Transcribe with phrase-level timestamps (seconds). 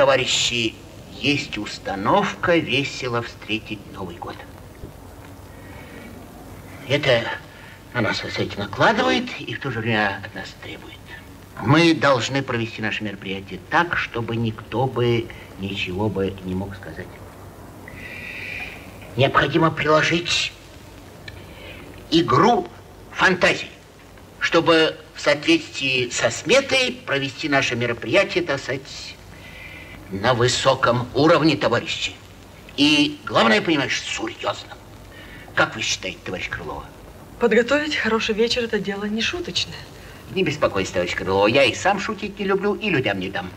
[0.00, 0.74] товарищи,
[1.20, 4.34] есть установка весело встретить Новый год.
[6.88, 7.24] Это
[7.92, 10.96] на нас кстати, накладывает и в то же время от нас требует.
[11.60, 15.26] Мы должны провести наше мероприятие так, чтобы никто бы
[15.58, 17.06] ничего бы не мог сказать.
[19.18, 20.50] Необходимо приложить
[22.10, 22.66] игру
[23.12, 23.68] фантазии,
[24.38, 29.14] чтобы в соответствии со сметой провести наше мероприятие, так сказать,
[30.12, 32.12] на высоком уровне, товарищи.
[32.76, 34.76] И главное, понимаешь, серьезно.
[35.54, 36.84] Как вы считаете, товарищ Крылова?
[37.38, 39.74] Подготовить хороший вечер– это дело не шуточное.
[40.34, 43.50] Не беспокойся, товарищ Крылова, я и сам шутить не люблю, и людям не дам.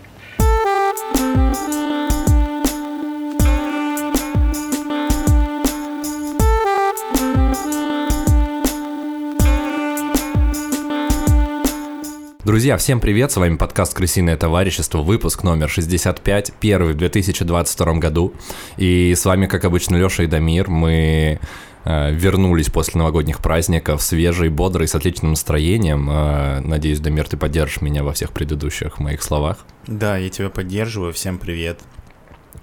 [12.46, 18.34] Друзья, всем привет, с вами подкаст «Крысиное товарищество», выпуск номер 65, первый в 2022 году.
[18.76, 20.70] И с вами, как обычно, Леша и Дамир.
[20.70, 21.40] Мы
[21.86, 26.10] э, вернулись после новогодних праздников свежий, бодрый, с отличным настроением.
[26.12, 29.60] Э, надеюсь, Дамир, ты поддержишь меня во всех предыдущих моих словах.
[29.88, 31.80] Да, я тебя поддерживаю, всем привет.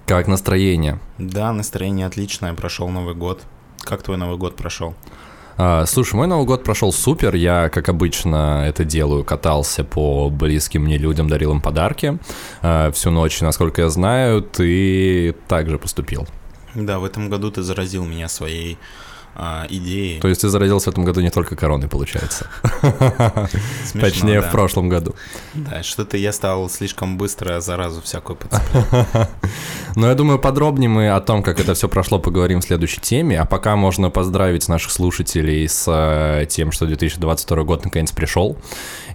[0.05, 0.99] Как настроение?
[1.17, 3.41] Да, настроение отличное, прошел Новый год.
[3.79, 4.93] Как твой Новый год прошел?
[5.63, 7.35] А, слушай, мой Новый год прошел супер.
[7.35, 12.17] Я, как обычно, это делаю, катался по близким мне людям, дарил им подарки
[12.63, 13.41] а, всю ночь.
[13.41, 16.25] Насколько я знаю, ты также поступил.
[16.73, 18.79] Да, в этом году ты заразил меня своей
[19.33, 20.19] а, идеи.
[20.19, 22.47] То есть ты заразился в этом году не только короной, получается.
[23.93, 25.15] Точнее, в прошлом году.
[25.53, 29.29] Да, что-то я стал слишком быстро заразу всякую подцеплять.
[29.95, 33.39] Но я думаю, подробнее мы о том, как это все прошло, поговорим в следующей теме.
[33.39, 38.57] А пока можно поздравить наших слушателей с э, тем, что 2022 год наконец пришел.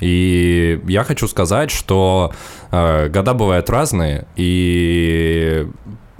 [0.00, 2.32] И я хочу сказать, что
[2.70, 5.68] э, года бывают разные, и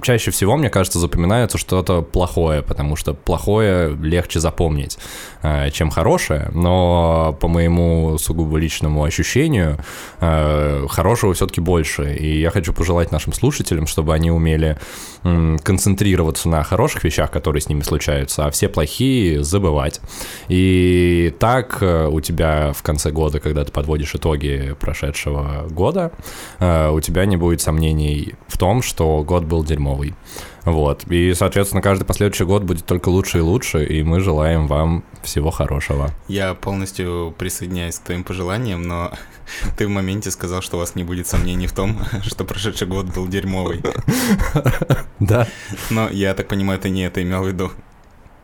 [0.01, 4.97] чаще всего, мне кажется, запоминается что-то плохое, потому что плохое легче запомнить,
[5.41, 9.77] э, чем хорошее, но по моему сугубо личному ощущению,
[10.19, 12.15] э, хорошего все-таки больше.
[12.15, 14.77] И я хочу пожелать нашим слушателям, чтобы они умели
[15.63, 19.99] концентрироваться на хороших вещах, которые с ними случаются, а все плохие забывать.
[20.47, 26.11] И так э, у тебя в конце года, когда ты подводишь итоги прошедшего года,
[26.59, 30.15] у тебя не будет сомнений в том, что год был дерьмовый дерьмовый.
[30.65, 31.05] Вот.
[31.09, 35.49] И, соответственно, каждый последующий год будет только лучше и лучше, и мы желаем вам всего
[35.49, 36.11] хорошего.
[36.27, 39.11] Я полностью присоединяюсь к твоим пожеланиям, но
[39.77, 43.05] ты в моменте сказал, что у вас не будет сомнений в том, что прошедший год
[43.07, 43.81] был дерьмовый.
[45.19, 45.47] Да.
[45.89, 47.71] Но я так понимаю, ты не это имел в виду.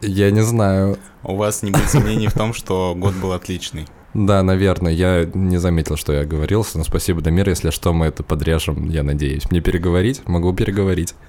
[0.01, 0.97] Я не знаю.
[1.21, 3.87] У вас не будет сомнений в том, что год был отличный.
[4.13, 4.91] Да, наверное.
[4.91, 7.49] Я не заметил, что я оговорился, но спасибо, Дамир.
[7.49, 9.49] Если что, мы это подрежем, я надеюсь.
[9.49, 10.21] Мне переговорить?
[10.27, 11.15] Могу переговорить.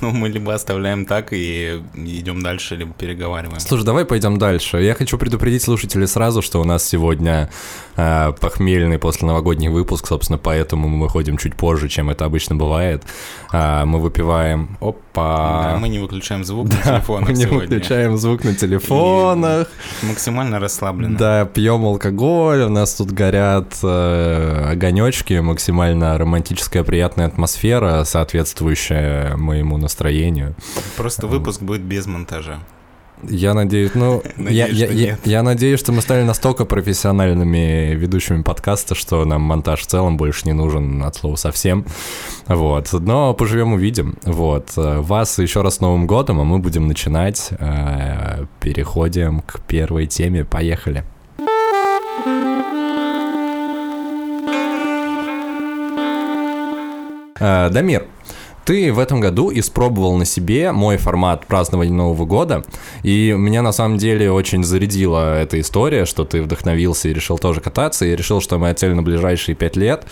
[0.00, 3.60] Ну, мы либо оставляем так и идем дальше, либо переговариваем.
[3.60, 4.82] Слушай, давай пойдем дальше.
[4.82, 7.48] Я хочу предупредить слушателей сразу, что у нас сегодня
[7.96, 13.04] э, похмельный после новогодний выпуск, собственно, поэтому мы выходим чуть позже, чем это обычно бывает.
[13.52, 14.76] Э, мы выпиваем...
[14.80, 15.72] Опа!
[15.72, 19.68] Да, мы не выключаем звук на телефонах мы не выключаем звук на телефонах.
[20.02, 21.16] И максимально расслабленно.
[21.16, 29.36] Да, пьем алкоголь алкоголь, у нас тут горят э, огонечки, максимально романтическая приятная атмосфера, соответствующая
[29.36, 30.54] моему настроению.
[30.96, 32.60] Просто выпуск будет без монтажа.
[33.22, 38.94] Я надеюсь, ну, я, я, я, я надеюсь, что мы стали настолько профессиональными ведущими подкаста,
[38.94, 41.86] что нам монтаж в целом больше не нужен от слова совсем.
[42.46, 42.92] Вот.
[42.92, 44.16] Но поживем увидим.
[44.24, 44.72] Вот.
[44.76, 47.50] Вас еще раз с Новым годом, а мы будем начинать.
[47.58, 50.44] Э, переходим к первой теме.
[50.44, 51.04] Поехали.
[57.40, 58.06] Э, Дамир,
[58.64, 62.64] ты в этом году испробовал на себе мой формат празднования Нового года,
[63.02, 67.60] и меня на самом деле очень зарядила эта история, что ты вдохновился и решил тоже
[67.60, 70.06] кататься, и решил, что моя цель на ближайшие пять лет,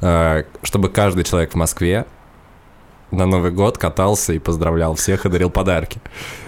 [0.00, 2.06] э, чтобы каждый человек в Москве
[3.10, 6.00] на Новый год катался и поздравлял всех и дарил подарки.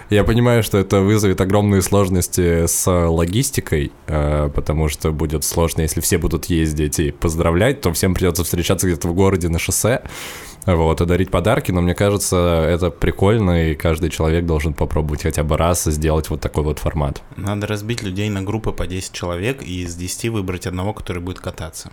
[0.09, 6.01] Я понимаю, что это вызовет огромные сложности с логистикой, э, потому что будет сложно, если
[6.01, 10.01] все будут ездить и поздравлять, то всем придется встречаться где-то в городе на шоссе,
[10.65, 15.43] вот, и дарить подарки, но мне кажется, это прикольно, и каждый человек должен попробовать хотя
[15.43, 17.23] бы раз сделать вот такой вот формат.
[17.35, 21.39] Надо разбить людей на группы по 10 человек и из 10 выбрать одного, который будет
[21.39, 21.89] кататься.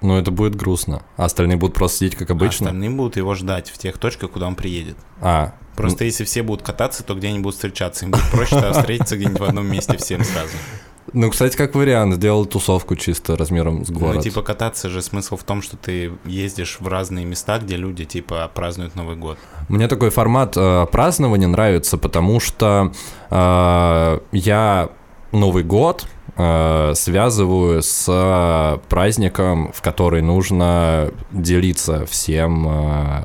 [0.00, 1.02] Ну, это будет грустно.
[1.16, 2.66] А остальные будут просто сидеть, как обычно?
[2.66, 4.96] А остальные будут его ждать в тех точках, куда он приедет.
[5.20, 5.54] А.
[5.76, 8.04] Просто если все будут кататься, то где они будут встречаться?
[8.04, 10.52] Им будет проще встретиться где-нибудь в одном месте всем сразу.
[11.12, 14.16] Ну, кстати, как вариант, сделал тусовку чисто размером с город.
[14.16, 18.04] Ну, типа, кататься же смысл в том, что ты ездишь в разные места, где люди,
[18.04, 19.38] типа, празднуют Новый год.
[19.68, 22.92] Мне такой формат э, празднования нравится, потому что
[23.30, 24.88] э, я
[25.32, 26.06] Новый год
[26.36, 33.24] э, связываю с праздником, в который нужно делиться всем, э,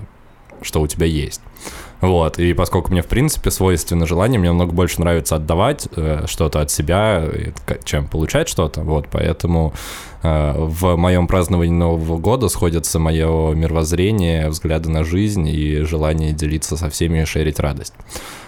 [0.61, 1.41] что у тебя есть.
[2.01, 6.59] Вот, и поскольку мне, в принципе, свойственно желание, мне намного больше нравится отдавать э, что-то
[6.61, 7.51] от себя, э,
[7.83, 9.73] чем получать что-то, вот, поэтому
[10.23, 16.75] э, в моем праздновании Нового года сходятся мое мировоззрение, взгляды на жизнь и желание делиться
[16.75, 17.93] со всеми и шерить радость.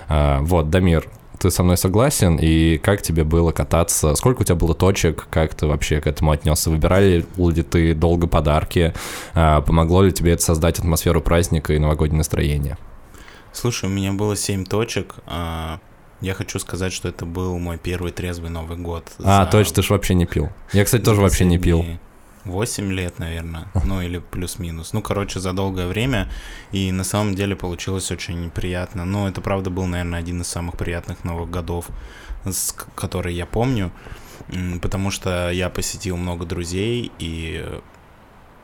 [0.09, 1.07] А, вот, Дамир,
[1.43, 2.37] ты со мной согласен?
[2.41, 4.15] И как тебе было кататься?
[4.15, 5.27] Сколько у тебя было точек?
[5.29, 6.69] Как ты вообще к этому отнесся?
[6.69, 8.93] Выбирали ли ты долго подарки?
[9.33, 12.77] А, Помогло ли тебе это создать атмосферу праздника и новогоднее настроение?
[13.51, 15.15] Слушай, у меня было 7 точек.
[15.27, 15.79] а,
[16.21, 19.11] Я хочу сказать, что это был мой первый трезвый Новый год.
[19.23, 20.49] А, за точно, ты же вообще не пил.
[20.71, 21.85] Я, кстати, тоже вообще не пил.
[22.45, 24.93] 8 лет, наверное, ну или плюс-минус.
[24.93, 26.29] Ну, короче, за долгое время,
[26.71, 29.05] и на самом деле получилось очень приятно.
[29.05, 31.87] Ну, это правда был, наверное, один из самых приятных Новых годов,
[32.95, 33.91] который я помню,
[34.81, 37.65] потому что я посетил много друзей, и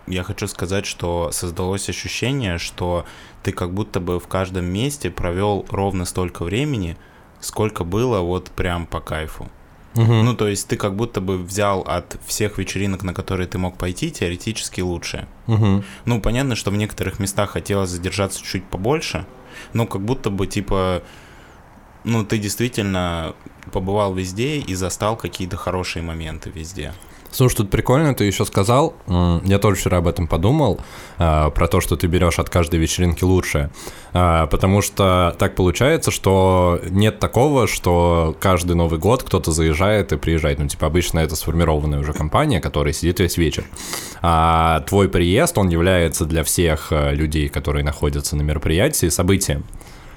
[0.08, 3.06] я хочу сказать, что создалось ощущение, что
[3.44, 6.98] ты как будто бы в каждом месте провел ровно столько времени,
[7.40, 9.50] сколько было вот прям по кайфу.
[9.96, 10.26] Мгм.
[10.26, 13.78] Ну, то есть ты как будто бы взял от всех вечеринок, на которые ты мог
[13.78, 15.28] пойти, теоретически лучшее.
[15.48, 15.84] Мгм.
[16.06, 19.26] Ну, понятно, что в некоторых местах хотелось задержаться чуть побольше,
[19.74, 21.02] но как будто бы, типа,
[22.04, 23.34] ну, ты действительно
[23.72, 26.94] побывал везде и застал какие-то хорошие моменты везде.
[27.32, 30.80] Слушай, тут прикольно, ты еще сказал, я тоже вчера об этом подумал,
[31.18, 33.70] а, про то, что ты берешь от каждой вечеринки лучшее.
[34.14, 40.18] А, потому что так получается, что нет такого, что каждый Новый год кто-то заезжает и
[40.18, 40.60] приезжает.
[40.60, 43.66] Ну, типа, обычно это сформированная уже компания, которая сидит весь вечер.
[44.22, 49.66] А твой приезд, он является для всех э, людей, которые находятся на мероприятии, событием.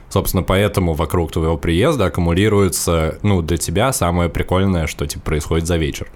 [0.08, 5.76] Собственно, поэтому вокруг твоего приезда аккумулируется, ну, для тебя самое прикольное, что типа происходит за
[5.76, 6.08] вечер.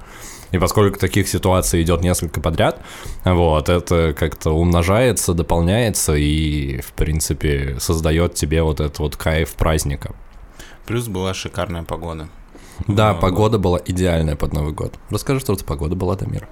[0.53, 2.81] И поскольку таких ситуаций идет несколько подряд,
[3.25, 10.15] вот, это как-то умножается, дополняется и, в принципе, создает тебе вот этот вот кайф праздника.
[10.87, 12.29] Плюс была шикарная погода.
[12.87, 14.95] Да, Ну, погода была идеальная под Новый год.
[15.11, 16.49] Расскажи, что за погода была, Дамир.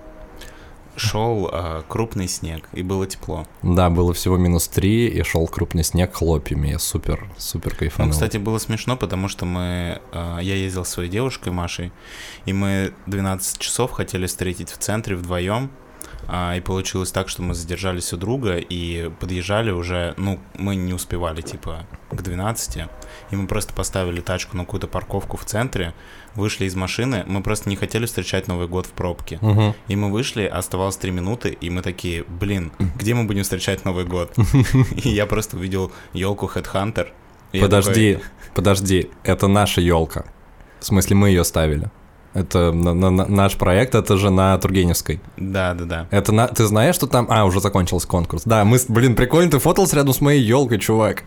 [0.96, 3.46] Шел а, крупный снег, и было тепло.
[3.62, 6.69] Да, было всего минус 3, и шел крупный снег хлопьями.
[6.69, 8.12] Я супер, супер Ну, кайфанул.
[8.12, 10.00] кстати, было смешно, потому что мы...
[10.12, 11.93] а, Я ездил с своей девушкой Машей,
[12.46, 15.70] и мы 12 часов хотели встретить в центре вдвоем,
[16.28, 20.92] а, и получилось так, что мы задержались у друга и подъезжали уже, ну, мы не
[20.92, 22.84] успевали, типа, к 12,
[23.30, 25.94] и мы просто поставили тачку на какую-то парковку в центре,
[26.34, 29.38] вышли из машины, мы просто не хотели встречать Новый год в пробке.
[29.40, 29.74] Мгм.
[29.88, 34.04] И мы вышли, оставалось 3 минуты, и мы такие, блин, где мы будем встречать Новый
[34.04, 34.34] год?
[35.04, 37.08] И я просто увидел елку Headhunter.
[37.60, 38.18] Подожди,
[38.54, 40.24] подожди, это наша елка.
[40.80, 41.90] В смысле, мы ее ставили.
[42.34, 45.20] Это на- на- на- наш проект, это же на Тургеневской.
[45.36, 46.06] Да, да, да.
[46.10, 46.48] Это на...
[46.48, 47.26] Ты знаешь, что там...
[47.31, 48.42] А, уже закончился конкурс.
[48.44, 48.78] Да, мы...
[48.88, 51.22] Блин, прикольно, ты фотался рядом с моей елкой, чувак.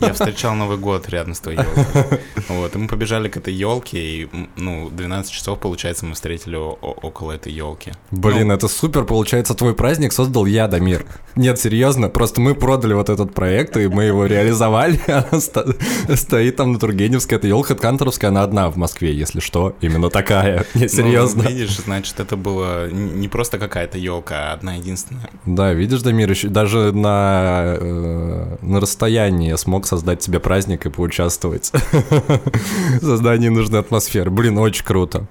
[0.00, 2.20] Я встречал Новый год рядом с твоей елкой.
[2.48, 7.32] Вот, и мы побежали к этой елке, и, ну, 12 часов, получается, мы встретили около
[7.32, 7.92] этой елки.
[8.12, 11.06] Блин, это супер, получается, твой праздник создал я, Дамир.
[11.34, 16.72] Нет, серьезно, просто мы продали вот этот проект, и мы его реализовали, она стоит там
[16.72, 21.44] на Тургеневской, это елка Канторовская, она одна в Москве, если что, именно такая, не, серьезно.
[21.44, 25.30] Ну, видишь, значит, это было не просто какая-то елка, а одна единственная.
[25.44, 30.90] Да, видишь, Дамир, еще даже на, э, на расстоянии я смог создать тебе праздник и
[30.90, 31.70] поучаствовать
[33.00, 34.30] в создании нужной атмосферы.
[34.30, 35.26] Блин, очень круто.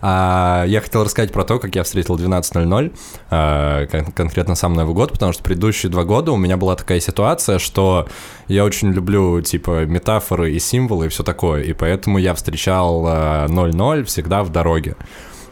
[0.00, 2.92] А, я хотел рассказать про то, как я встретил 12.00,
[3.30, 7.00] а, кон- конкретно сам Новый год, потому что предыдущие два года у меня была такая
[7.00, 8.08] ситуация, что
[8.48, 13.46] я очень люблю, типа, метафоры и символы и все такое, и поэтому я встречал а,
[13.48, 14.96] 00 всегда в дороге.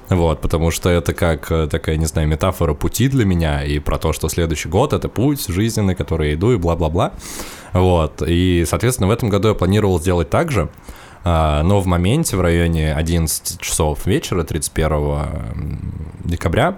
[0.08, 3.98] Вот, потому что это как э, такая, не знаю, метафора пути для меня и про
[3.98, 7.12] то, что следующий год— это путь жизненный, который я иду, и бла-бла-бла.
[7.74, 10.70] Вот, и, соответственно, в этом году я планировал сделать так же, а,
[11.24, 15.92] но в моменте, в районе 11 часов вечера, 31 м,
[16.24, 16.76] декабря,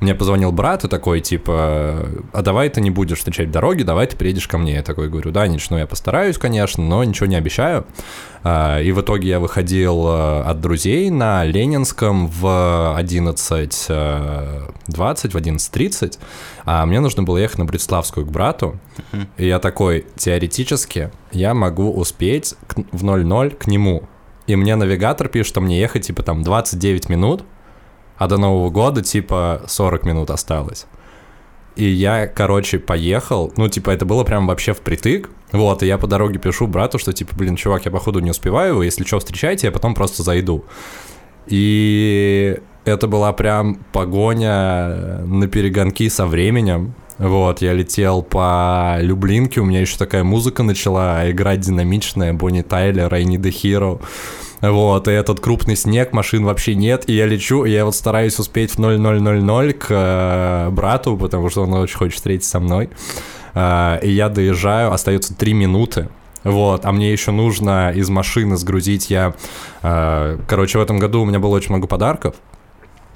[0.00, 4.06] мне позвонил брат и такой, типа, а давай ты не будешь встречать в дороге, давай
[4.06, 4.74] ты приедешь ко мне.
[4.74, 7.86] Я такой говорю, да, Нич, ну я постараюсь, конечно, но ничего не обещаю.
[8.42, 16.18] А, И в итоге я выходил э, от друзей на Ленинском в 11.20, в 11.30,
[16.64, 18.78] а мне нужно было ехать на Братславскую к брату,
[19.36, 22.54] и я такой, теоретически, я могу успеть
[22.92, 24.04] в 00 к нему.
[24.46, 27.44] и мне навигатор пишет, что мне ехать, типа, там, 29 минут,
[28.20, 30.84] а до Нового года, типа, 40 минут осталось.
[31.74, 36.06] И я, короче, поехал, ну, типа, это было прям вообще впритык, вот, и я по
[36.06, 39.72] дороге пишу брату, что, типа, блин, чувак, я, походу, не успеваю, если что, встречайте, я
[39.72, 40.66] потом просто зайду.
[41.46, 49.64] И это была прям погоня на перегонки со временем, вот, я летел по Люблинке, у
[49.64, 53.98] меня еще такая музыка начала играть динамичная, Бонни Тайлер, I Need a.
[54.60, 58.38] Вот, и этот крупный снег, машин вообще нет, и я лечу, и я вот стараюсь
[58.38, 62.90] успеть в 0000 к э, брату, потому что он очень хочет встретиться со мной.
[63.54, 66.08] Э, и я доезжаю, остается 3 минуты,
[66.44, 69.34] вот, а мне еще нужно из машины сгрузить я...
[69.82, 72.34] Э, короче, в этом году у меня было очень много подарков.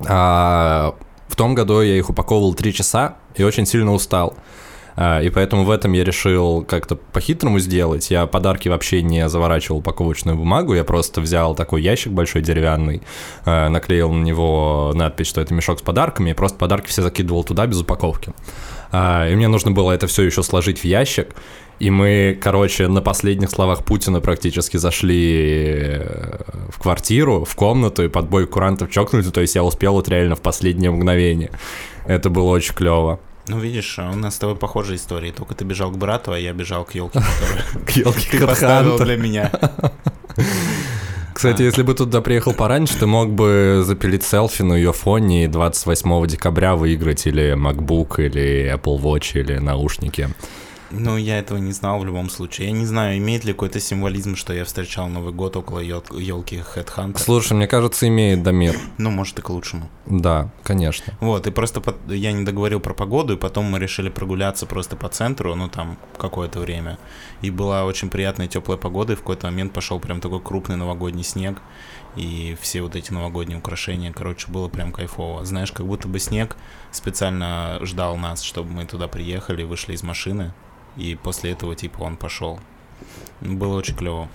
[0.06, 0.94] А,
[1.28, 4.34] в том году я их упаковывал 3 часа и очень сильно устал.
[4.96, 8.10] А, и поэтому в этом я решил как-то по-хитрому сделать.
[8.10, 13.02] Я подарки вообще не заворачивал упаковочную бумагу, я просто взял такой ящик большой деревянный,
[13.44, 17.44] а, наклеил на него надпись, что это мешок с подарками, и просто подарки все закидывал
[17.44, 18.32] туда без упаковки.
[18.92, 21.34] А, и мне нужно было это все еще сложить в ящик.
[21.80, 28.08] И мы, короче, на последних словах Путина практически зашли э, в квартиру, в комнату, и
[28.08, 29.24] под бой курантов чокнули.
[29.24, 31.50] То есть я успел вот реально в последнее мгновение.
[32.06, 33.18] Это было очень клево.
[33.46, 35.30] Ну, видишь, у нас с тобой похожие истории.
[35.30, 37.20] Только ты бежал к брату, а я бежал к елке,
[37.86, 39.50] К елке ты поставил для меня.
[41.34, 45.48] Кстати, если бы туда приехал пораньше, ты мог бы запилить селфи на ее фоне и
[45.48, 50.30] 28 декабря выиграть или MacBook, или Apple Watch, или наушники.
[50.90, 52.68] Ну, я этого не знал в любом случае.
[52.68, 57.18] Я не знаю, имеет ли какой-то символизм, что я встречал Новый год около елки Headhunter.
[57.18, 58.78] Слушай, мне кажется, имеет Дамир.
[58.98, 59.88] Ну, может, и к лучшему.
[60.06, 61.14] Да, конечно.
[61.20, 61.96] Вот, и просто под...
[62.10, 65.98] я не договорил про погоду, и потом мы решили прогуляться просто по центру, ну, там,
[66.18, 66.98] какое-то время.
[67.42, 71.24] И была очень приятная теплая погода, и в какой-то момент пошел прям такой крупный новогодний
[71.24, 71.60] снег,
[72.16, 75.44] и все вот эти новогодние украшения, короче, было прям кайфово.
[75.44, 76.56] Знаешь, как будто бы снег
[76.92, 80.52] специально ждал нас, чтобы мы туда приехали, вышли из машины,
[80.96, 82.58] и после этого, типа, он пошел.
[83.40, 84.28] Было очень клево.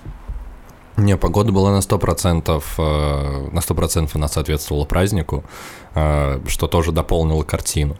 [0.98, 5.46] Не, погода была на 100%, э, на 100% она соответствовала празднику,
[5.96, 7.98] э, что тоже дополнило картину.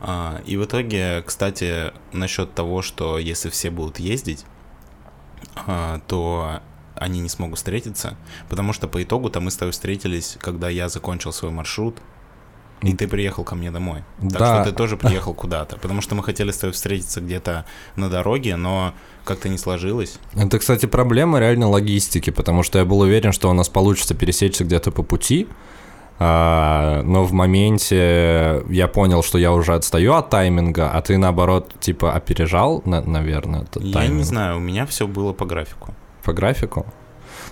[0.00, 4.44] А, и в итоге, кстати, насчет того, что если все будут ездить,
[5.66, 6.60] а, то
[6.94, 8.16] они не смогут встретиться,
[8.48, 11.96] потому что по итогу-то мы с тобой встретились, когда я закончил свой маршрут,
[12.82, 14.02] и ты приехал ко мне домой.
[14.20, 14.62] Так да.
[14.62, 15.76] что ты тоже приехал куда-то.
[15.76, 18.94] Потому что мы хотели с тобой встретиться где-то на дороге, но
[19.24, 20.18] как-то не сложилось.
[20.34, 24.64] Это, кстати, проблема реально логистики, потому что я был уверен, что у нас получится пересечься
[24.64, 25.46] где-то по пути.
[26.22, 31.72] А, но в моменте я понял, что я уже отстаю от тайминга, а ты наоборот
[31.80, 34.18] типа опережал, на, наверное, этот Я тайминг.
[34.18, 35.94] не знаю, у меня все было по графику.
[36.22, 36.86] По графику?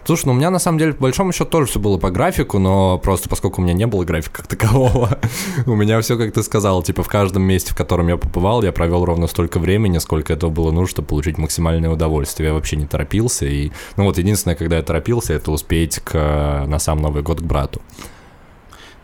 [0.08, 2.58] Слушай, ну у меня на самом деле, по большому счету, тоже все было по графику,
[2.58, 5.18] но просто поскольку у меня не было графика как такового,
[5.66, 8.72] у меня все, как ты сказал, типа в каждом месте, в котором я побывал, я
[8.72, 12.46] провел ровно столько времени, сколько этого было нужно, чтобы получить максимальное удовольствие.
[12.46, 16.78] Я вообще не торопился, и, ну вот, единственное, когда я торопился, это успеть к, на
[16.78, 17.82] сам Новый год к брату.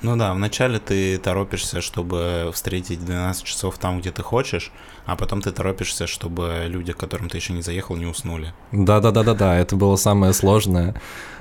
[0.05, 4.71] Ну да, вначале ты торопишься, чтобы встретить 12 часов там, где ты хочешь,
[5.07, 8.53] а потом ты торопишься, чтобы люди, к которым ты еще не заехал, не уснули.
[8.71, 10.95] Да-да-да-да-да, это было самое сложное,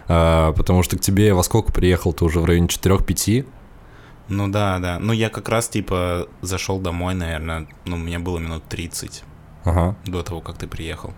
[0.08, 2.14] а, потому что к тебе во сколько приехал?
[2.14, 3.46] Ты уже в районе 4-5?
[4.30, 4.98] Ну да, да.
[4.98, 9.24] Ну я как раз типа зашел домой, наверное, ну у меня было минут 30
[9.66, 9.98] ага.
[10.06, 11.14] до того, как ты приехал.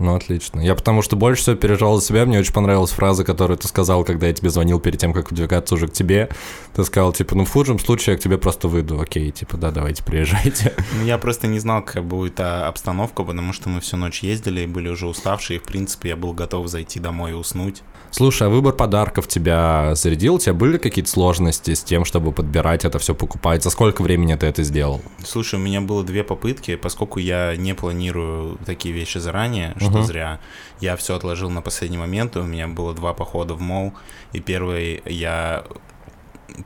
[0.00, 0.60] Ну, отлично.
[0.60, 2.24] Я потому что больше всего переживал за себя.
[2.24, 5.74] Мне очень понравилась фраза, которую ты сказал, когда я тебе звонил перед тем, как выдвигаться
[5.74, 6.30] уже к тебе.
[6.74, 8.98] Ты сказал, типа, ну, в худшем случае я к тебе просто выйду.
[8.98, 10.74] Окей, типа, да, давайте, приезжайте.
[10.98, 14.66] Ну, я просто не знал, какая будет обстановка, потому что мы всю ночь ездили и
[14.66, 15.58] были уже уставшие.
[15.58, 17.82] И, в принципе, я был готов зайти домой и уснуть.
[18.10, 20.34] Слушай, а выбор подарков тебя зарядил?
[20.34, 23.62] У тебя были какие-то сложности с тем, чтобы подбирать это все, покупать?
[23.62, 25.00] За сколько времени ты это сделал?
[25.24, 30.06] Слушай, у меня было две попытки, поскольку я не планирую такие вещи заранее, что угу.
[30.06, 30.40] зря.
[30.80, 33.92] Я все отложил на последний момент, у меня было два похода в мол,
[34.32, 35.64] и первый я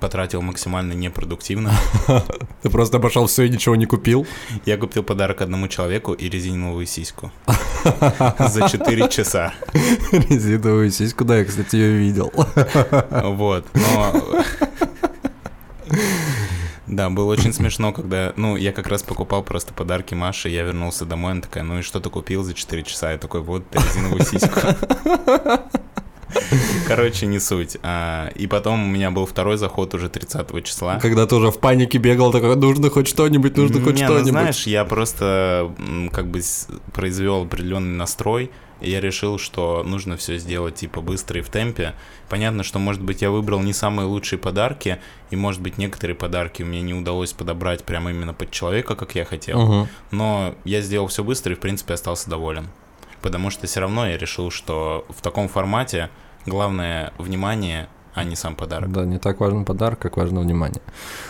[0.00, 1.72] потратил максимально непродуктивно.
[2.62, 4.26] Ты просто обошел все и ничего не купил?
[4.64, 7.30] Я купил подарок одному человеку и резиновую сиську.
[8.38, 9.52] За 4 часа.
[10.12, 12.32] Резиновую сиську, да, я, кстати, ее видел.
[13.10, 14.44] Вот, но...
[16.86, 21.04] Да, было очень смешно, когда, ну, я как раз покупал просто подарки Маше, я вернулся
[21.04, 23.12] домой, она такая, ну и что ты купил за 4 часа?
[23.12, 24.60] Я такой, вот, резиновую сиську.
[26.86, 27.76] Короче, не суть.
[27.82, 30.98] А, и потом у меня был второй заход уже 30 числа.
[31.00, 34.30] Когда ты уже в панике бегал, такой, нужно хоть что-нибудь, нужно хоть ну, что-нибудь.
[34.30, 35.72] знаешь, я просто
[36.12, 36.40] как бы
[36.92, 38.50] произвел определенный настрой,
[38.84, 41.94] и я решил, что нужно все сделать типа быстро и в темпе.
[42.28, 44.98] Понятно, что, может быть, я выбрал не самые лучшие подарки,
[45.30, 49.24] и, может быть, некоторые подарки мне не удалось подобрать прямо именно под человека, как я
[49.24, 49.60] хотел.
[49.60, 49.88] Мгм.
[50.10, 52.68] Но я сделал все быстро и, в принципе, остался доволен.
[53.22, 56.10] Потому что все равно я решил, что в таком формате
[56.44, 58.92] главное внимание, а не сам подарок.
[58.92, 60.82] Да, не так важен подарок, как важно внимание.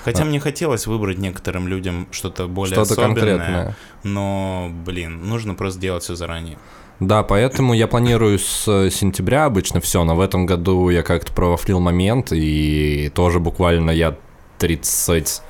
[0.04, 3.76] Хотя мне хотелось выбрать некоторым людям что-то более Что-то особенное, конкретное.
[4.02, 6.58] но, блин, нужно просто делать все заранее.
[7.06, 11.32] Да, поэтому я планирую с э, сентября обычно все, но в этом году я как-то
[11.32, 14.16] провафлил момент, и тоже буквально я
[14.58, 15.42] 30...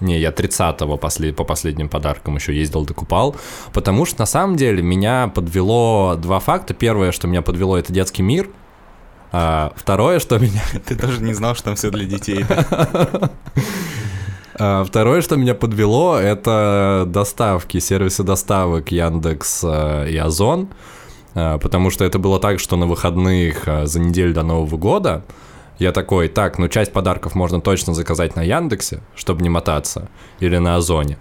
[0.00, 3.36] Не, я 30-го после, по последним подаркам еще ездил, докупал,
[3.74, 6.72] потому что на самом деле меня подвело два факта.
[6.72, 8.48] Первое, что меня подвело, это детский мир,
[9.30, 12.44] а второе, что меня Ты даже не знал, что там все для детей.
[14.54, 20.68] А, Второе, что меня подвело, это доставки, сервисы доставок Яндекс э, и Озон,
[21.34, 25.22] А, потому что это было так, что на выходных а, за неделю до Нового года
[25.78, 30.08] я такой, так, ну часть подарков можно точно заказать на Яндексе, чтобы не мотаться,
[30.40, 31.18] или на Озоне.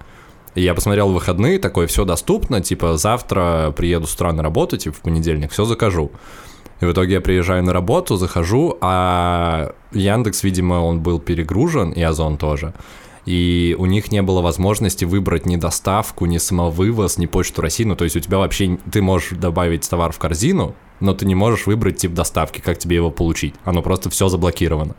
[0.55, 4.95] И я посмотрел выходные, такой, все доступно, типа завтра приеду с утра на работу, типа
[4.95, 6.11] в понедельник, все закажу.
[6.81, 12.01] И в итоге я приезжаю на работу, захожу, а Яндекс, видимо, он был перегружен, и
[12.01, 12.73] Озон тоже.
[13.29, 17.83] И у них не было возможности выбрать ни доставку, ни самовывоз, ни почту России.
[17.83, 18.79] Ну, то есть у тебя вообще...
[18.91, 22.95] Ты можешь добавить товар в корзину, но ты не можешь выбрать тип доставки, как тебе
[22.95, 23.53] его получить.
[23.63, 24.95] Оно просто все заблокировано.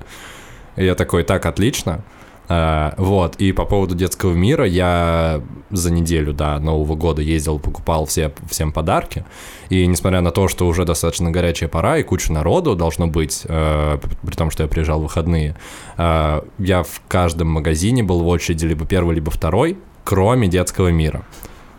[0.76, 2.04] И я такой, так, отлично.
[2.52, 5.40] А, вот, и по поводу детского мира, я
[5.70, 9.24] за неделю до Нового года ездил, покупал все, всем подарки,
[9.68, 13.98] и несмотря на то, что уже достаточно горячая пора и куча народу должно быть, э,
[14.26, 15.56] при том, что я приезжал в выходные,
[15.96, 21.22] э, я в каждом магазине был в очереди либо первый, либо второй, кроме детского мира.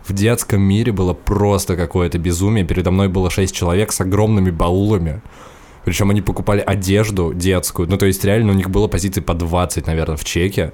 [0.06, 2.64] В детском мире было просто какое-то безумие.
[2.64, 5.20] Передо мной было 6 человек с огромными баулами.
[5.84, 7.88] Причем они покупали одежду детскую.
[7.88, 10.72] Ну, то есть, реально, у них было позиций по 20, наверное, в чеке.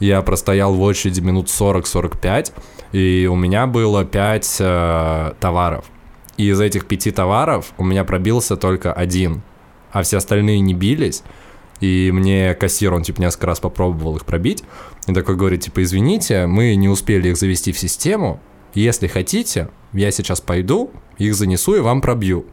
[0.00, 2.52] Я простоял в очереди минут 40-45,
[2.92, 4.56] и у меня было 5
[5.40, 5.84] товаров.
[6.36, 9.42] И из этих пяти товаров у меня пробился только один,
[9.90, 11.24] а все остальные не бились.
[11.80, 14.62] И мне кассир, он типа несколько раз попробовал их пробить.
[15.08, 18.40] И такой говорит, типа, извините, мы не успели их завести в систему.
[18.74, 22.46] Если хотите, я сейчас пойду, их занесу и вам пробью.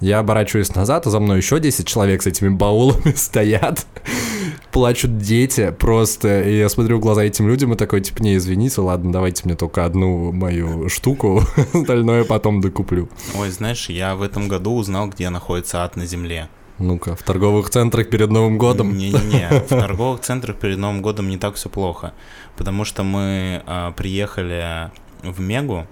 [0.00, 3.86] Я оборачиваюсь назад, а за мной еще 10 человек с этими баулами стоят.
[4.72, 6.42] Плачут дети просто.
[6.42, 9.54] И я смотрю в глаза этим людям и такой, типа, не, извините, ладно, давайте мне
[9.54, 13.08] только одну мою штуку, остальное потом докуплю.
[13.36, 16.48] Ой, знаешь, я в этом году узнал, где находится ад на земле.
[16.78, 18.96] Ну-ка, в торговых центрах перед Новым годом.
[18.96, 22.12] Не-не-не, в торговых центрах перед Новым годом не так все плохо.
[22.56, 24.90] Потому что мы а, приехали
[25.22, 25.86] в Мегу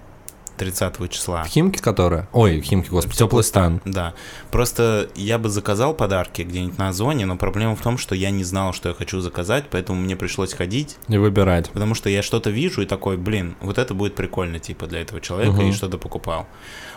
[0.57, 1.43] 30 числа.
[1.43, 2.27] В Химки которая?
[2.33, 3.81] Ой, Химки, господи, теплый стан.
[3.85, 4.13] Да.
[4.51, 8.43] Просто я бы заказал подарки где-нибудь на Озоне, но проблема в том, что я не
[8.43, 11.69] знал, что я хочу заказать, поэтому мне пришлось ходить, Не выбирать.
[11.71, 15.21] потому что я что-то вижу и такой, блин, вот это будет прикольно, типа, для этого
[15.21, 15.69] человека, Мгм.
[15.69, 16.47] и что-то покупал.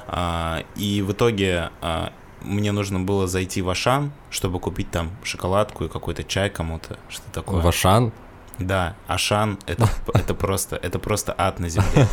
[0.09, 5.85] А, и в итоге а, мне нужно было зайти в Ашан, чтобы купить там шоколадку
[5.85, 7.61] и какой-то чай кому-то, что такое.
[7.61, 8.12] Вашан.
[8.59, 12.07] Да, Ашан это, это просто это просто ад на земле.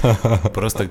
[0.54, 0.90] Просто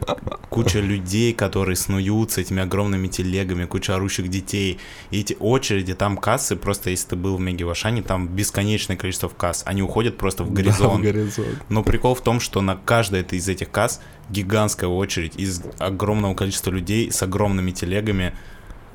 [0.48, 4.78] куча людей, которые снуют с этими огромными телегами, куча орущих детей.
[5.10, 8.96] И эти очереди, там кассы, просто если ты был в Меге в Ашане, там бесконечное
[8.96, 9.62] количество касс.
[9.66, 11.02] Они уходят просто в горизонт.
[11.02, 11.62] горизонт.
[11.68, 16.34] Но прикол в том, что на каждой этой из этих касс гигантская очередь из огромного
[16.34, 18.34] количества людей с огромными телегами.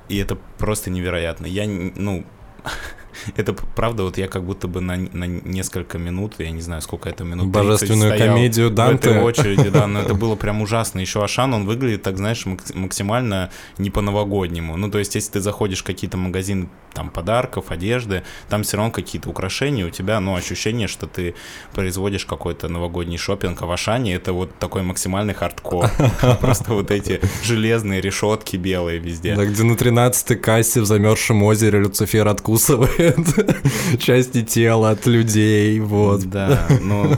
[0.09, 1.45] И это просто невероятно.
[1.45, 2.25] Я, ну,
[3.35, 7.09] это правда, вот я как будто бы на, на несколько минут, я не знаю, сколько
[7.09, 9.09] это минут, 30 Божественную комедию в Данте.
[9.09, 10.99] этой очереди, да, но это было прям ужасно.
[10.99, 14.77] Еще Ашан, он выглядит, так знаешь, макс- максимально не по-новогоднему.
[14.77, 18.91] Ну, то есть, если ты заходишь в какие-то магазины, там, подарков, одежды, там все равно
[18.91, 21.35] какие-то украшения, у тебя, ну, ощущение, что ты
[21.73, 25.89] производишь какой-то новогодний шопинг, а в Ашане это вот такой максимальный хардкор.
[26.41, 29.35] Просто вот эти железные решетки белые везде.
[29.35, 33.06] Да, где на 13-й кассе в замерзшем озере Люцифер откусывает
[33.99, 36.21] части тела от людей, вот.
[36.25, 37.15] Да, ну,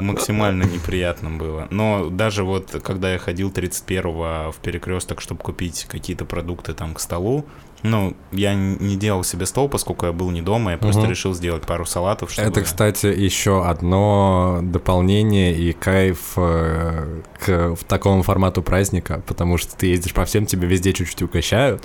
[0.00, 1.66] максимально неприятно было.
[1.70, 7.00] Но даже вот, когда я ходил 31-го в перекресток, чтобы купить какие-то продукты там к
[7.00, 7.44] столу,
[7.82, 11.10] ну, я не делал себе стол, поскольку я был не дома, я просто Мгм.
[11.10, 12.48] решил сделать пару салатов, чтобы...
[12.48, 19.86] Это, кстати, еще одно дополнение и кайф э, к такому формату праздника, потому что ты
[19.86, 21.84] ездишь по всем, тебе везде чуть-чуть угощают.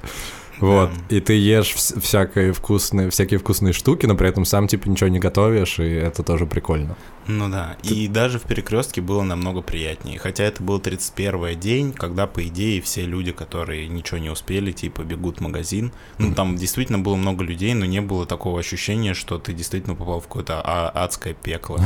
[0.59, 4.87] Вот, и ты ешь вс- всякие вкусные, всякие вкусные штуки, но при этом сам типа
[4.87, 6.95] ничего не готовишь, и это тоже прикольно.
[7.27, 10.19] Ну да, и даже в перекрестке было намного приятнее.
[10.19, 15.01] Хотя это был 31 день, когда, по идее, все люди, которые ничего не успели, типа,
[15.03, 15.91] бегут в магазин.
[16.17, 20.19] Ну, там действительно было много людей, но не было такого ощущения, что ты действительно попал
[20.19, 21.79] в какое-то а- адское пекло.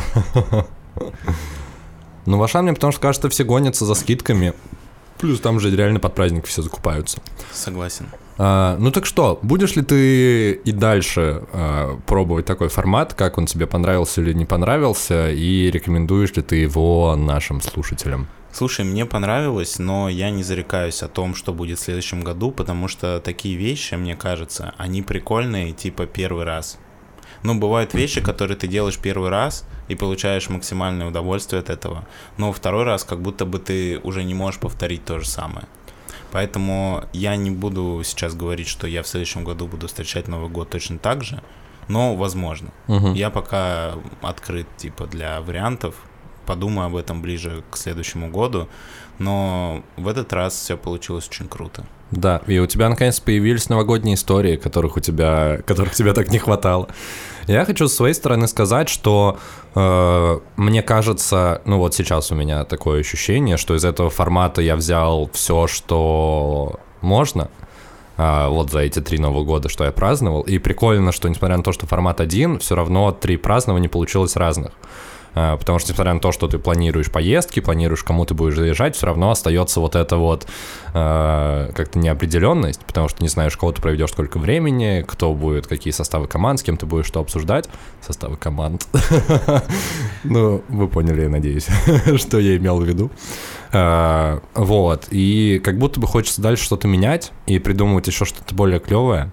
[2.26, 4.54] Ну, в Ашан мне потому что кажется, все гонятся за скидками.
[5.18, 7.22] Плюс там же реально под праздник все закупаются.
[7.54, 8.08] Согласен.
[8.38, 13.46] А, ну так что, будешь ли ты и дальше а, пробовать такой формат, как он
[13.48, 18.28] тебе понравился или не понравился, и рекомендуешь ли ты его нашим слушателям?
[18.52, 22.88] Слушай, мне понравилось, но я не зарекаюсь о том, что будет в следующем году, потому
[22.88, 26.80] что такие вещи, мне кажется, они прикольные, типа первый раз.
[27.44, 32.52] Ну, бывают вещи, которые ты делаешь первый раз и получаешь максимальное удовольствие от этого, но
[32.52, 35.68] второй раз как будто бы ты уже не можешь повторить то же самое.
[36.32, 40.70] Поэтому я не буду сейчас говорить, что я в следующем году буду встречать Новый год
[40.70, 41.42] точно так же,
[41.88, 42.70] но возможно.
[42.88, 43.14] Мгм.
[43.14, 45.96] Я пока открыт типа для вариантов,
[46.48, 48.68] подумаю об этом ближе к следующему году,
[49.20, 51.86] но в этот раз все получилось очень круто.
[52.12, 56.40] Да, и у тебя наконец появились новогодние истории, которых у тебя, которых тебе так не
[56.40, 56.88] хватало.
[57.48, 59.38] Я хочу с своей стороны сказать, что
[59.76, 64.76] э, мне кажется, ну вот сейчас у меня такое ощущение, что из этого формата я
[64.76, 67.50] взял все, что можно.
[68.18, 70.42] а, вот за эти три Нового года, что я праздновал.
[70.42, 74.72] И прикольно, что несмотря на то, что формат один, все равно три празднования получилось разных.
[75.40, 78.96] А, Потому что, несмотря на то, что ты планируешь поездки, планируешь, кому ты будешь заезжать,
[78.96, 80.48] все равно остается вот эта вот
[80.96, 85.92] э, как-то неопределенность, потому что не знаешь, кого ты проведешь сколько времени, кто будет, какие
[85.94, 87.70] составы команд, с кем ты будешь что обсуждать.
[88.02, 88.88] Составы команд.
[90.24, 91.68] Ну, вы поняли, я надеюсь,
[92.18, 93.12] что я имел в виду.
[93.72, 98.80] А, Вот, и как будто бы хочется дальше что-то менять и придумывать еще что-то более
[98.80, 99.32] клевое.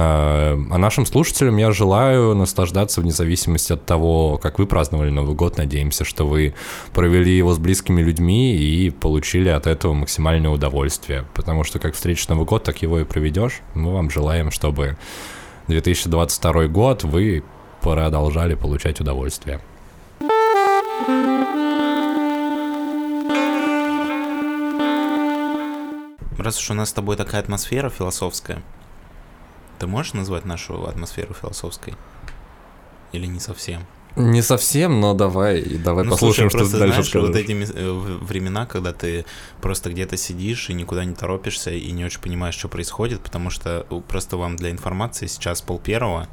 [0.00, 0.38] А
[0.70, 5.56] а нашим слушателям я желаю наслаждаться вне зависимости от того, как вы праздновали Новый год.
[5.56, 6.54] Надеемся, что вы
[6.92, 11.24] провели его с близкими людьми и получили от этого максимальное удовольствие.
[11.34, 13.60] Потому что как встретишь Новый год, так его и проведешь.
[13.74, 14.96] Мы вам желаем, чтобы
[15.66, 17.42] 2022 год вы
[17.80, 19.60] продолжали получать удовольствие.
[26.38, 28.62] Раз уж у нас с тобой такая атмосфера философская,
[29.78, 31.94] ты можешь назвать нашу атмосферу философской?
[33.12, 33.86] Или не совсем?
[34.16, 37.28] Не совсем, но давай, давай Ну, послушаем, слушай, что ты просто дальше знаешь, скажешь.
[37.28, 39.24] вот эти э, времена, когда ты
[39.60, 43.86] просто где-то сидишь и никуда не торопишься и не очень понимаешь, что происходит, потому что
[44.08, 46.26] просто вам для информации сейчас пол первого,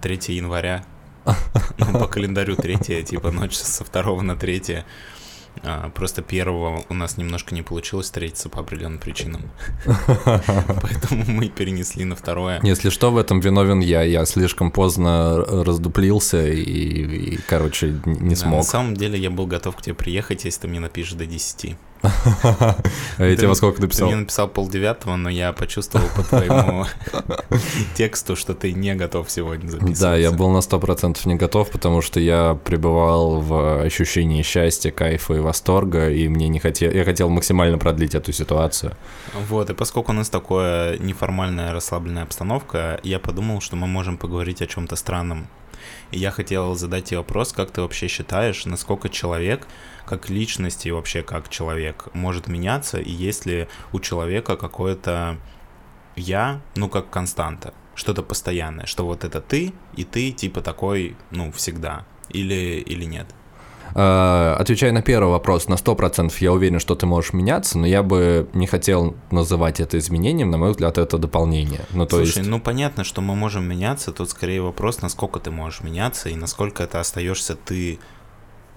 [0.00, 0.84] 3 января,
[1.78, 4.84] ну, по календарю 3, типа ночь со 2 на 3.
[5.64, 9.50] А, Просто первого у нас немножко не получилось встретиться по определенным причинам.
[10.06, 12.60] Поэтому мы перенесли на второе.
[12.62, 14.02] Если что, в этом виновен я.
[14.02, 18.58] Я слишком поздно раздуплился и, короче, не смог.
[18.58, 21.76] На самом деле я был готов к тебе приехать, если ты мне напишешь до 10.
[23.18, 24.06] Я Ты тебе во сколько Ты написал?
[24.08, 26.86] мне написал полдевятого, но я почувствовал по твоему
[27.94, 30.02] тексту, что ты не готов сегодня записываться.
[30.02, 35.34] Да, я был на 100% не готов, потому что я пребывал в ощущении счастья, кайфа
[35.34, 38.92] и восторга, и мне не хотел, я хотел максимально продлить эту ситуацию.
[39.48, 44.62] Вот, и поскольку у нас такая неформальная расслабленная обстановка, я подумал, что мы можем поговорить
[44.62, 45.48] о чем-то странном.
[46.10, 49.66] И я хотел задать тебе вопрос, как ты вообще считаешь, насколько человек,
[50.06, 55.38] как личность и вообще как человек, может меняться, и есть ли у человека какое-то
[56.16, 61.52] я, ну, как константа, что-то постоянное, что вот это ты, и ты типа такой, ну,
[61.52, 63.26] всегда, или, или нет?
[63.94, 68.02] Э, Отвечая на первый вопрос, на 100% я уверен, что ты можешь меняться, но я
[68.02, 71.80] бы не хотел называть это изменением, на мой взгляд, это дополнение.
[71.92, 72.50] Ну, то Слушай, есть...
[72.50, 76.82] ну понятно, что мы можем меняться, тут скорее вопрос, насколько ты можешь меняться и насколько
[76.82, 77.98] это остаешься ты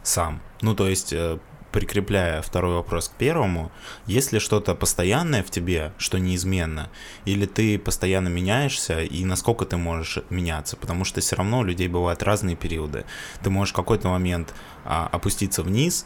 [0.04, 0.42] сам.
[0.62, 1.40] Ну, то есть, э,
[1.72, 3.72] прикрепляя второй вопрос к первому,
[4.06, 6.90] есть ли что-то постоянное в тебе, что неизменно,
[7.26, 11.88] или ты постоянно меняешься, и насколько ты можешь меняться, потому что все равно у людей
[11.88, 13.06] бывают разные периоды.
[13.44, 14.54] Ты можешь в какой-то момент
[14.86, 16.06] а, опуститься вниз,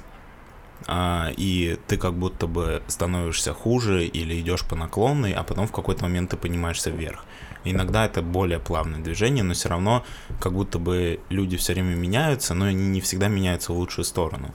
[0.87, 5.71] а, и ты как будто бы становишься хуже или идешь по наклонной, а потом в
[5.71, 7.25] какой-то момент ты поднимаешься вверх.
[7.63, 10.05] Иногда это более плавное движение, но все равно
[10.39, 14.53] как будто бы люди все время меняются, но они не всегда меняются в лучшую сторону.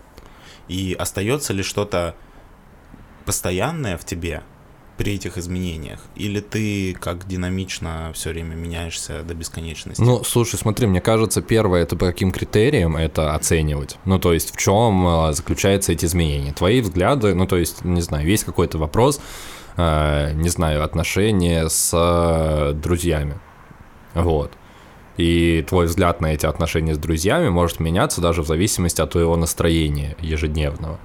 [0.71, 2.15] И остается ли что-то
[3.25, 4.43] постоянное в тебе,
[4.97, 5.99] при этих изменениях?
[6.15, 10.01] Или ты как динамично все время меняешься до бесконечности?
[10.01, 13.97] Ну, слушай, смотри, мне кажется, первое, это по каким критериям это оценивать.
[14.05, 16.53] Ну, то есть в чем э, заключаются эти изменения?
[16.53, 19.21] Твои взгляды, ну, то есть, не знаю, есть какой-то вопрос,
[19.77, 23.41] э, не знаю, отношения с э, друзьями.
[24.15, 24.53] Вот.
[25.21, 29.37] И твой взгляд на эти отношения с друзьями может меняться даже в зависимости от твоего
[29.37, 30.99] настроения ежедневного.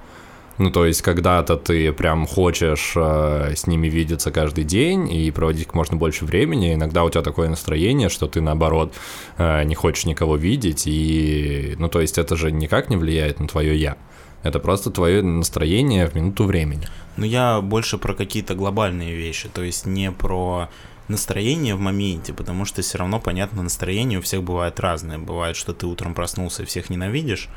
[0.56, 5.66] Ну, то есть, когда-то ты прям хочешь э, с ними видеться каждый день и проводить
[5.66, 6.72] как можно больше времени.
[6.72, 8.94] Иногда у тебя такое настроение, что ты, наоборот,
[9.36, 10.84] э, не хочешь никого видеть.
[10.86, 13.98] И, ну, то есть, это же никак не влияет на твое «я».
[14.42, 16.86] Это просто твое настроение в минуту времени.
[17.18, 20.70] Ну, я больше про какие-то глобальные вещи, то есть не про
[21.08, 25.18] настроение в моменте, потому что все равно, понятно, настроение у всех бывает разное.
[25.18, 27.48] Бывает, что ты утром проснулся и всех ненавидишь,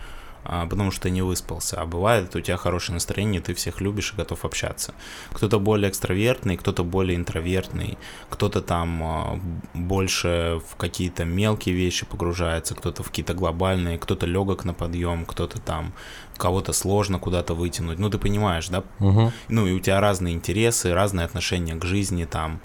[0.43, 1.81] а, потому что не выспался.
[1.81, 4.93] А бывает, у тебя хорошее настроение, ты всех любишь и готов общаться.
[5.33, 7.97] Кто-то более экстравертный, кто-то более интровертный,
[8.29, 9.39] кто-то там а,
[9.73, 15.59] больше в какие-то мелкие вещи погружается, кто-то в какие-то глобальные, кто-то легок на подъем, кто-то
[15.59, 15.93] там
[16.37, 17.99] кого-то сложно куда-то вытянуть.
[17.99, 18.83] Ну, ты понимаешь, да?
[18.99, 19.33] Угу.
[19.49, 22.61] Ну, и у тебя разные интересы, разные отношения к жизни, там,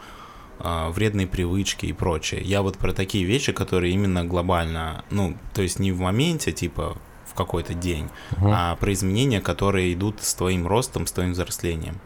[0.60, 2.42] вредные привычки и прочее.
[2.42, 6.96] Я вот про такие вещи, которые именно глобально, ну, то есть не в моменте, типа,
[7.26, 8.48] в какой-то день, угу.
[8.52, 12.00] а про изменения, которые идут с твоим ростом, с твоим взрослением.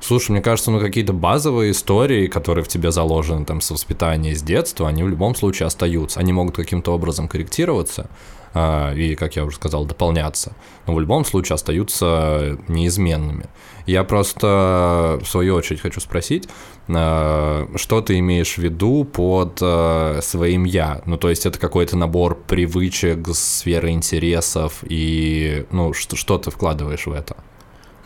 [0.00, 4.42] Слушай, мне кажется, ну какие-то базовые истории, которые в тебе заложены там с воспитания, с
[4.42, 6.20] детства, они в любом случае остаются.
[6.20, 8.08] Они могут каким-то образом корректироваться, а,
[8.56, 10.54] и, как я уже сказал, дополняться,
[10.86, 13.46] но в любом случае остаются неизменными.
[13.86, 16.48] Я просто, в свою очередь, хочу спросить,
[16.88, 21.02] а, что ты имеешь в виду под а, своим «я»?
[21.06, 27.06] Ну, то есть это какой-то набор привычек, сферы интересов, и, ну, что, что ты вкладываешь
[27.06, 27.36] в это?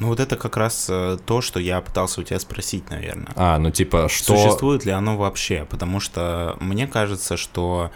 [0.00, 3.32] Ну вот это как раз э, то, что я пытался у тебя спросить, наверное.
[3.36, 4.34] А, ну типа что...
[4.34, 5.66] Существует ли оно вообще?
[5.68, 7.90] Потому что мне кажется, что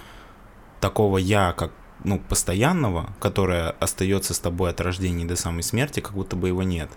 [0.80, 1.72] такого я, как
[2.04, 6.62] ну, постоянного, которое остается с тобой от рождения до самой смерти, как будто бы его
[6.62, 6.90] нет.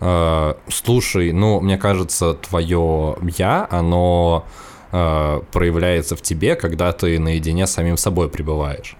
[0.00, 4.46] Uh, слушай, ну, мне кажется, твое я, оно
[4.92, 8.96] uh, проявляется в тебе, когда ты наедине с самим собой пребываешь.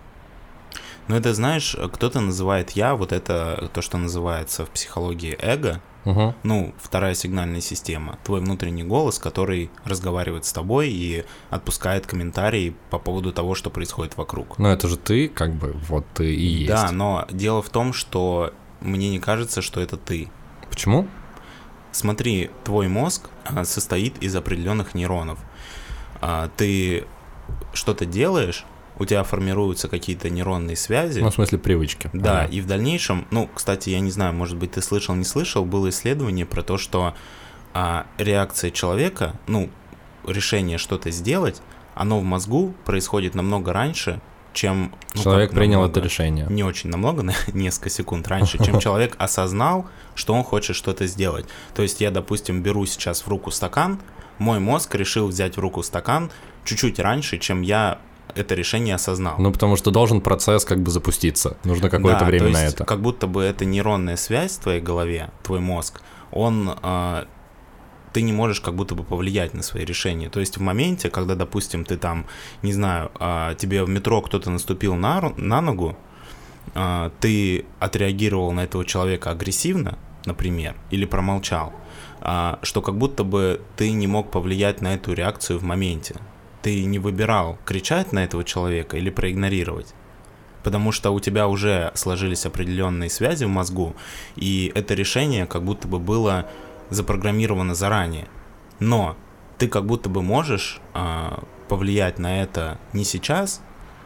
[1.08, 6.34] Ну, это, знаешь, кто-то называет я, вот это то, что называется в психологии эго, Угу.
[6.42, 8.18] Ну, вторая сигнальная система.
[8.24, 14.16] Твой внутренний голос, который разговаривает с тобой и отпускает комментарии по поводу того, что происходит
[14.16, 14.58] вокруг.
[14.58, 16.68] Но это же ты, как бы, вот ты и есть.
[16.68, 20.28] Да, но дело в том, что мне не кажется, что это ты.
[20.68, 21.06] Почему?
[21.92, 25.38] Смотри, твой мозг а, состоит из определенных нейронов.
[26.20, 27.04] А, ты
[27.72, 28.64] что-то делаешь,
[29.00, 31.20] у тебя формируются какие-то нейронные связи.
[31.20, 32.10] Ну, в смысле привычки.
[32.12, 32.52] Да, ага.
[32.52, 35.88] и в дальнейшем, ну, кстати, я не знаю, может быть, ты слышал, не слышал, было
[35.88, 37.14] исследование про то, что
[37.72, 39.70] а, реакция человека, ну,
[40.26, 41.62] решение что-то сделать,
[41.94, 44.20] оно в мозгу происходит намного раньше,
[44.52, 44.92] чем...
[45.14, 46.46] Ну, человек принял намного, это решение.
[46.50, 51.46] Не очень намного, на несколько секунд раньше, чем человек осознал, что он хочет что-то сделать.
[51.74, 53.98] То есть я, допустим, беру сейчас в руку стакан,
[54.36, 56.30] мой мозг решил взять в руку стакан
[56.66, 57.98] чуть-чуть раньше, чем я
[58.34, 59.36] это решение осознал.
[59.38, 61.56] Ну, потому что должен процесс как бы запуститься.
[61.64, 62.84] Нужно какое-то да, время то есть, на это.
[62.84, 66.00] Как будто бы это нейронная связь в твоей голове, твой мозг,
[66.32, 67.24] он э,
[68.12, 70.28] ты не можешь как будто бы повлиять на свои решения.
[70.28, 72.26] То есть в моменте, когда, допустим, ты там,
[72.62, 75.96] не знаю, э, тебе в метро кто-то наступил на, на ногу,
[76.74, 81.72] э, ты отреагировал на этого человека агрессивно, например, или промолчал,
[82.62, 86.16] что как будто бы ты не мог повлиять на эту реакцию в моменте
[86.62, 89.94] ты не выбирал, кричать на этого человека или проигнорировать.
[90.62, 93.94] Потому что у тебя уже сложились определенные связи в мозгу,
[94.36, 96.46] и это решение как будто бы было
[96.90, 98.26] запрограммировано заранее.
[98.78, 99.16] Но
[99.56, 103.62] ты как будто бы можешь э, повлиять на это не сейчас,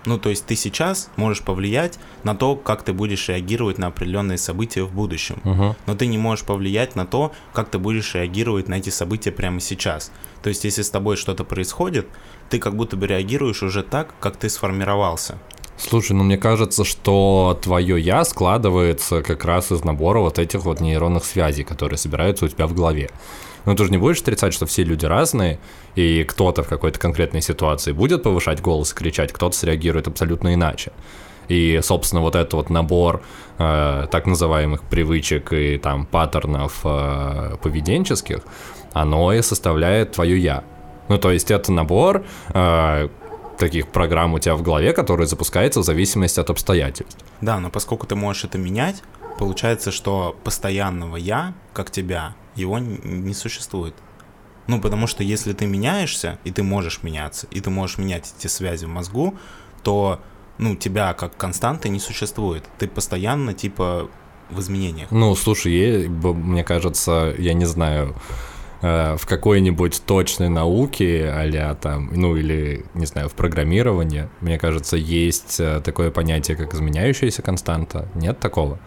[0.06, 4.38] ну, то есть ты сейчас можешь повлиять на то, как ты будешь реагировать на определенные
[4.38, 5.40] события в будущем.
[5.44, 5.76] Угу.
[5.86, 9.60] Но ты не можешь повлиять на то, как ты будешь реагировать на эти события прямо
[9.60, 10.12] сейчас.
[10.42, 12.06] То есть, если с тобой что-то происходит,
[12.54, 15.38] ты как будто бы реагируешь уже так, как ты сформировался.
[15.76, 20.80] Слушай, ну мне кажется, что твое я складывается как раз из набора вот этих вот
[20.80, 23.10] нейронных связей, которые собираются у тебя в голове.
[23.64, 25.58] Но ты же не будешь отрицать, что все люди разные,
[25.96, 30.92] и кто-то в какой-то конкретной ситуации будет повышать голос и кричать, кто-то среагирует абсолютно иначе.
[31.48, 33.20] И, собственно, вот этот вот набор
[33.58, 38.42] э, так называемых привычек и там паттернов э, поведенческих,
[38.92, 40.62] оно и составляет твое я.
[41.08, 43.08] Ну, то есть это набор э,
[43.58, 47.18] таких программ у тебя в голове, которые запускаются в зависимости от обстоятельств.
[47.40, 49.02] Да, но поскольку ты можешь это менять,
[49.38, 53.94] получается, что постоянного я, как тебя, его не существует.
[54.66, 58.46] Ну, потому что если ты меняешься, и ты можешь меняться, и ты можешь менять эти
[58.46, 59.34] связи в мозгу,
[59.82, 60.20] то,
[60.56, 62.64] ну, тебя как константы не существует.
[62.78, 64.08] Ты постоянно, типа,
[64.50, 65.10] в изменениях.
[65.10, 68.14] Ну, слушай, мне кажется, я не знаю,
[68.84, 74.96] э, в какой-нибудь точной науке, а там, ну или, не знаю, в программировании, мне кажется,
[74.96, 78.08] есть э, такое понятие, как изменяющаяся константа.
[78.14, 78.78] Нет такого?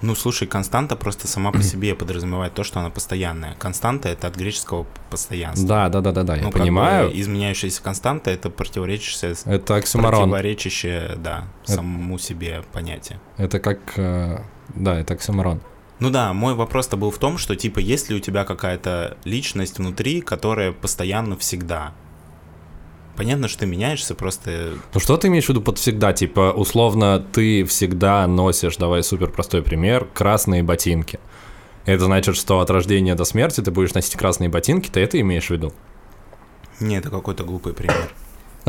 [0.00, 3.54] Ну, слушай, константа просто сама по себе подразумевает то, что она постоянная.
[3.54, 5.66] Константа— это от греческого постоянства.
[5.66, 7.08] Да, да, да, да, да, я ну, понимаю.
[7.10, 9.34] Бы изменяющаяся константа— это противоречащее...
[9.44, 10.30] Это оксюморон.
[10.30, 11.72] Противоречащее, да, это...
[11.72, 13.18] самому себе понятие.
[13.38, 13.78] Это как...
[13.96, 14.40] Э,
[14.74, 15.60] да, это оксюморон.
[16.00, 19.78] Ну да, мой вопрос-то был в том, что типа есть ли у тебя какая-то личность
[19.78, 21.92] внутри, которая постоянно всегда
[23.18, 24.74] понятно, что ты меняешься, просто...
[24.94, 26.12] Ну что ты имеешь в виду под всегда?
[26.12, 31.18] Типа, условно, ты всегда носишь, давай супер простой пример, красные ботинки.
[31.84, 35.48] Это значит, что от рождения до смерти ты будешь носить красные ботинки, ты это имеешь
[35.48, 35.72] в виду?
[36.78, 38.08] Не, это какой-то глупый пример.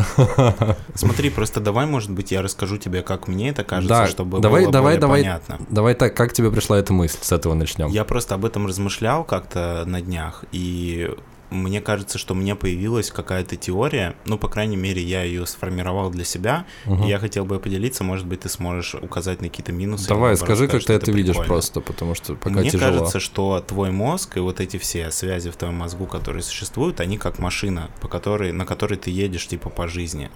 [0.96, 4.64] Смотри, просто давай, может быть, я расскажу тебе, как мне это кажется, да, чтобы давай,
[4.64, 5.60] было давай, давай, понятно.
[5.70, 7.20] Давай так, как тебе пришла эта мысль?
[7.22, 7.90] С этого начнем.
[7.90, 11.10] Я просто об этом размышлял как-то на днях, и
[11.50, 16.24] мне кажется, что мне появилась какая-то теория, ну, по крайней мере, я ее сформировал для
[16.24, 17.04] себя, угу.
[17.04, 20.08] и я хотел бы поделиться, может быть, ты сможешь указать на какие-то минусы.
[20.08, 22.92] Давай, скажи, как ты это видишь просто, потому что пока Мне тяжело.
[22.92, 27.18] кажется, что твой мозг и вот эти все связи в твоем мозгу, которые существуют, они
[27.18, 30.30] как машина, по которой, на которой ты едешь, типа, по жизни.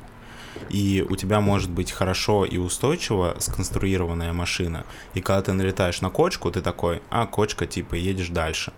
[0.70, 6.10] И у тебя может быть хорошо и устойчиво сконструированная машина, и когда ты налетаешь на
[6.10, 8.72] кочку, ты такой, а, кочка, типа, едешь дальше.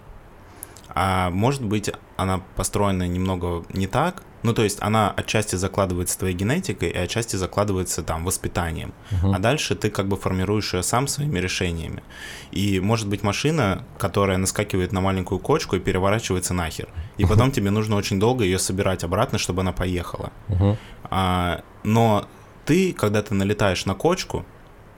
[0.90, 4.24] А может быть, она построена немного не так.
[4.44, 8.94] Ну, то есть она отчасти закладывается твоей генетикой, и отчасти закладывается там воспитанием.
[9.10, 9.36] Uh-huh.
[9.36, 12.04] А дальше ты как бы формируешь ее сам своими решениями.
[12.52, 16.90] И может быть машина, которая наскакивает на маленькую кочку и переворачивается нахер.
[17.18, 20.32] И потом тебе нужно очень долго ее собирать обратно, чтобы она поехала.
[20.48, 20.78] Uh-huh.
[21.06, 22.28] А, но
[22.66, 24.46] ты, когда ты налетаешь на кочку,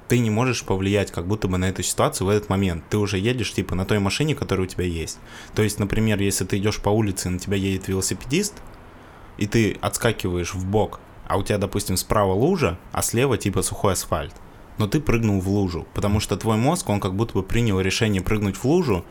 [0.08, 2.84] ты не можешь повлиять как будто бы на эту ситуацию в этот момент.
[2.90, 5.20] Ты уже едешь типа на той машине, которая у тебя есть.
[5.54, 8.56] То есть, например, если ты идешь по улице, и на тебя едет велосипедист,
[9.38, 13.94] и ты отскакиваешь в бок, а у тебя, допустим, справа лужа, а слева типа сухой
[13.94, 14.34] асфальт,
[14.78, 18.22] но ты прыгнул в лужу, потому что твой мозг, он как будто бы принял решение
[18.22, 19.06] прыгнуть в лужу,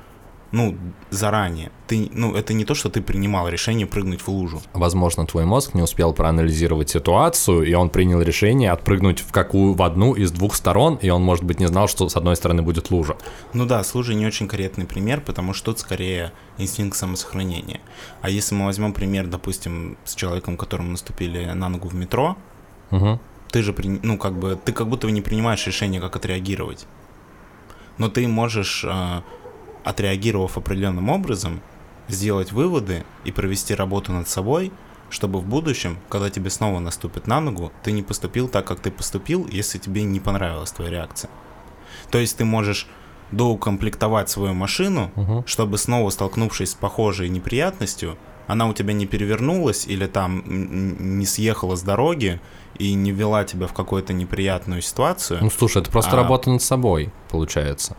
[0.53, 0.77] ну,
[1.11, 1.71] заранее.
[1.87, 4.63] Ты, ну, это не то, что ты принимал решение прыгнуть в лужу.
[4.73, 9.83] Возможно, твой мозг не успел проанализировать ситуацию, и он принял решение отпрыгнуть в какую в
[9.83, 12.91] одну из двух сторон, и он, может быть, не знал, что с одной стороны будет
[12.91, 13.17] лужа.
[13.53, 17.81] Ну да, с лужей не очень корректный пример, потому что тут скорее инстинкт самосохранения.
[18.23, 22.37] А если мы возьмем пример, допустим, с человеком, которому наступили на ногу в метро,
[22.91, 23.21] угу.
[23.51, 26.87] ты же, ну, как бы, ты как будто бы не принимаешь решение, как отреагировать.
[27.99, 29.23] Но ты можешь э,
[29.87, 31.61] отреагировав определенным образом,
[32.09, 34.73] сделать выводы и провести работу над собой,
[35.11, 38.91] чтобы в будущем, когда тебе снова наступит на ногу, ты не поступил так, как ты
[38.91, 41.31] поступил, если тебе не понравилась твоя реакция.
[42.11, 42.89] То есть ты можешь
[43.31, 45.45] доукомплектовать свою машину, угу.
[45.47, 48.19] чтобы снова столкнувшись с похожей неприятностью,
[48.49, 50.43] она у тебя не перевернулась или там
[51.19, 52.41] не съехала с дороги
[52.77, 55.39] и не ввела тебя в какую-то неприятную ситуацию.
[55.43, 56.17] Ну слушай, это просто а...
[56.17, 57.97] работа над собой, получается.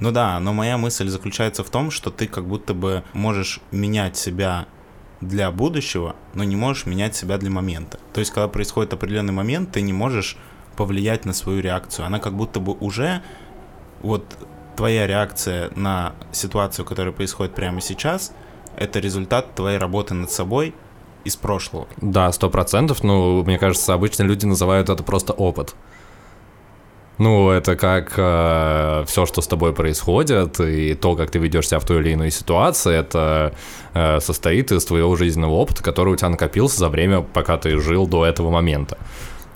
[0.00, 4.16] Ну да, но моя мысль заключается в том, что ты как будто бы можешь менять
[4.16, 4.66] себя
[5.20, 7.98] для будущего, но не можешь менять себя для момента.
[8.12, 10.36] То есть, когда происходит определенный момент, ты не можешь
[10.76, 12.06] повлиять на свою реакцию.
[12.06, 13.22] Она как будто бы уже
[14.02, 14.24] вот
[14.76, 18.32] твоя реакция на ситуацию, которая происходит прямо сейчас,
[18.76, 20.74] это результат твоей работы над собой
[21.24, 21.88] из прошлого.
[21.96, 23.02] Да, сто процентов.
[23.02, 25.74] Ну, мне кажется, обычно люди называют это просто опыт.
[27.18, 31.78] Ну, это как э, все, что с тобой происходит, и то, как ты ведешь себя
[31.78, 33.54] в той или иной ситуации, это
[33.94, 38.06] э, состоит из твоего жизненного опыта, который у тебя накопился за время, пока ты жил
[38.06, 38.98] до этого момента.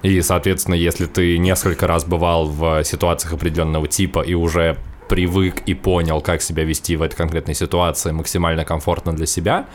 [0.02, 4.78] И, соответственно, если ты несколько раз бывал в ситуациях определенного типа и уже
[5.10, 9.66] привык и понял, как себя вести в этой конкретной ситуации максимально комфортно для себя,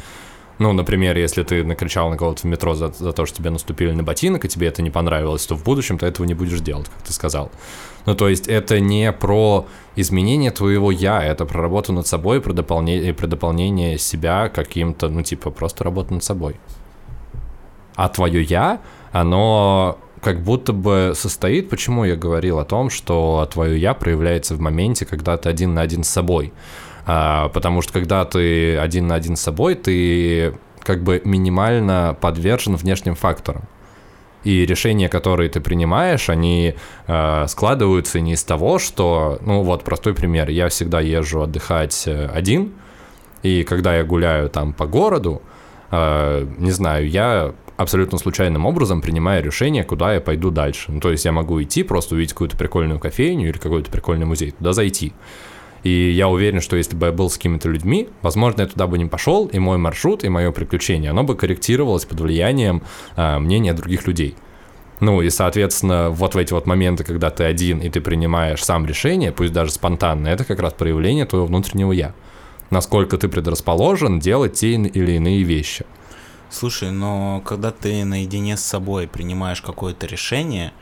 [0.58, 3.92] ну, например, если ты накричал на кого-то в метро за, за то, что тебе наступили
[3.92, 6.88] на ботинок, и тебе это не понравилось, то в будущем ты этого не будешь делать,
[6.88, 7.52] как ты сказал.
[8.06, 9.66] Ну, то есть это не про
[9.96, 15.24] изменение твоего «я», это про работу над собой, про дополнение, про дополнение себя каким-то, ну,
[15.24, 16.56] типа, просто работа над собой.
[17.96, 18.80] А твое «я»,
[19.12, 24.60] оно как будто бы состоит, почему я говорил о том, что твое «я» проявляется в
[24.60, 26.54] моменте, когда ты один на один с собой.
[27.06, 32.76] А, потому что когда ты один на один с собой, ты как бы минимально подвержен
[32.76, 33.64] внешним факторам.
[34.44, 36.76] И решения, которые ты принимаешь, они
[37.08, 42.28] э, складываются не из того, что, ну вот простой пример, я всегда езжу отдыхать э,
[42.28, 42.74] один,
[43.42, 45.42] И когда я гуляю там по городу,
[45.90, 50.92] э, не знаю, я абсолютно случайным образом принимаю решение, куда я пойду дальше.
[50.92, 54.52] Ну, то есть я могу идти, просто увидеть какую-то прикольную кофейню или какой-то прикольный музей,
[54.52, 55.14] туда зайти.
[55.86, 58.98] И я уверен, что если бы я был с какими-то людьми, возможно, я туда бы
[58.98, 62.82] не пошел, и мой маршрут, и мое приключение, оно бы корректировалось под влиянием
[63.16, 64.36] э, мнения других людей.
[65.00, 68.88] Ну и, соответственно, вот в эти вот моменты, когда ты один и ты принимаешь сам
[68.88, 72.16] решение, пусть даже спонтанно, это как раз проявление твоего внутреннего «я».
[72.72, 75.86] Насколько ты предрасположен делать те или иные вещи.
[76.50, 80.74] Слушай, но когда ты наедине с собой принимаешь какое-то решение,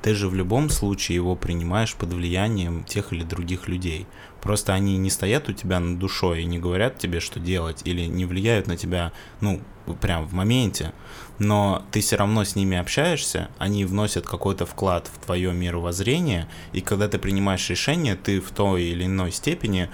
[0.00, 4.06] ты же в любом случае его принимаешь под влиянием тех или других людей.
[4.46, 8.02] Просто они не стоят у тебя над душой и не говорят тебе, что делать, или
[8.02, 9.60] не влияют на тебя, ну,
[10.00, 10.92] прям в моменте.
[11.40, 16.80] Но ты все равно с ними общаешься, они вносят какой-то вклад в твое мировоззрение, и
[16.80, 19.90] когда ты принимаешь решение, ты в той или иной степени,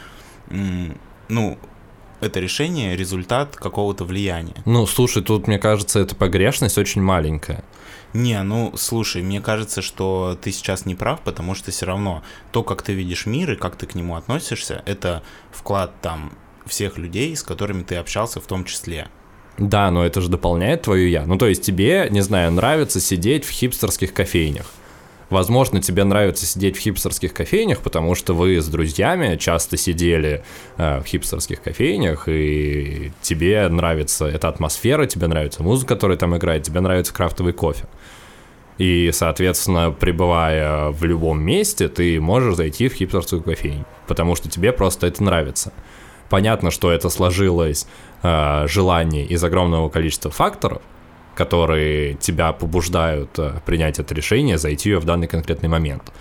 [0.50, 1.59] ну,
[2.22, 4.54] это решение результат какого-то влияния.
[4.64, 7.64] Ну, слушай, тут, мне кажется, эта погрешность очень маленькая.
[8.14, 12.62] Не, ну слушай, мне кажется, что ты сейчас не прав, потому что все равно то,
[12.62, 16.32] как ты видишь мир и как ты к нему относишься, это вклад там
[16.66, 19.08] всех людей, с которыми ты общался в том числе.
[19.58, 21.26] Да, но это же дополняет твою я.
[21.26, 24.66] Ну, то есть тебе, не знаю, нравится сидеть в хипстерских кофейнях.
[25.32, 30.44] Возможно, тебе нравится сидеть в хипстерских кофейнях, потому что вы с друзьями часто сидели
[30.76, 36.64] э, в хипстерских кофейнях, и тебе нравится эта атмосфера, тебе нравится музыка, которая там играет,
[36.64, 37.86] тебе нравится крафтовый кофе.
[38.76, 44.70] И, соответственно, пребывая в любом месте, ты можешь зайти в хипстерскую кофейню, потому что тебе
[44.70, 45.72] просто это нравится.
[46.28, 47.86] Понятно, что это сложилось
[48.22, 50.82] э, желание из огромного количества факторов,
[51.34, 56.12] которые тебя побуждают э, принять это решение, зайти в данный конкретный момент.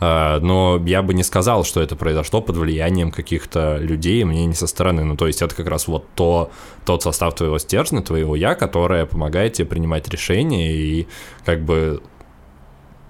[0.00, 4.66] Э, но я бы не сказал, что это произошло под влиянием каких-то людей, мнений со
[4.66, 5.04] стороны.
[5.04, 6.50] Ну, то есть это как раз вот то,
[6.84, 11.06] тот состав твоего стержня, твоего я, которое помогает тебе принимать решения и
[11.44, 12.02] как бы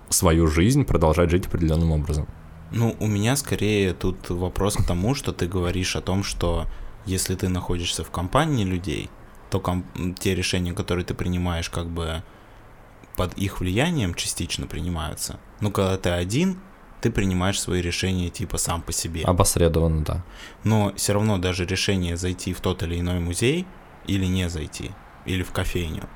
[0.09, 2.27] свою жизнь продолжать жить определенным образом.
[2.73, 6.67] Ну, у меня скорее тут вопрос к тому, что ты говоришь о том, что
[7.05, 9.11] если ты находишься в компании людей,
[9.51, 9.85] то ком-
[10.19, 12.23] те решения, которые ты принимаешь, как бы
[13.17, 15.39] под их влиянием частично принимаются.
[15.61, 16.59] Но когда ты один,
[17.01, 19.25] ты принимаешь свои решения типа сам по себе.
[19.25, 20.25] Обосредованно, да.
[20.65, 23.67] Но все равно даже решение зайти в тот или иной музей
[24.07, 24.93] или не зайти,
[25.27, 26.09] или в кофейню,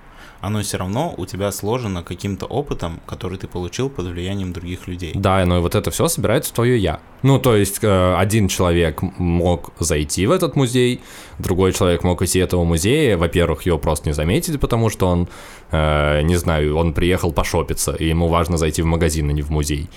[0.47, 5.12] оно все равно у тебя сложено каким-то опытом, который ты получил под влиянием других людей.
[5.14, 7.01] Да, но и вот это все собирается в твое я.
[7.22, 11.01] Ну, то есть э, один человек мог зайти в этот музей,
[11.38, 15.28] другой человек мог идти этого музея, во-первых, его просто не заметить, потому что он,
[15.70, 19.51] э, не знаю, он приехал пошопиться, и ему важно зайти в магазин, а не в
[19.51, 19.88] музей.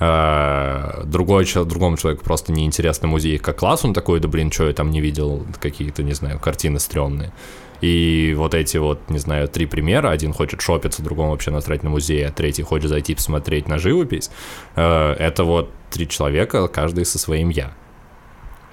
[0.00, 4.72] Э, другой, другому человеку просто неинтересно музей как класс, он такой, да блин, что я
[4.72, 7.32] там не видел, какие-то, не знаю, картины стрёмные.
[7.80, 10.10] И вот эти вот, не знаю, три примера.
[10.10, 14.30] Один хочет шопиться, другому вообще насрать на музей, а третий хочет зайти посмотреть на живопись.
[14.74, 17.72] Э, это вот три человека, каждый со своим «я».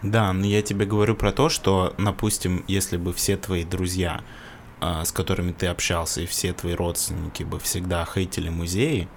[0.01, 4.21] Да, но я тебе говорю про то, что, допустим, если бы все твои друзья,
[4.79, 9.07] э, с которыми ты общался, и все твои родственники бы всегда хейтили музеи,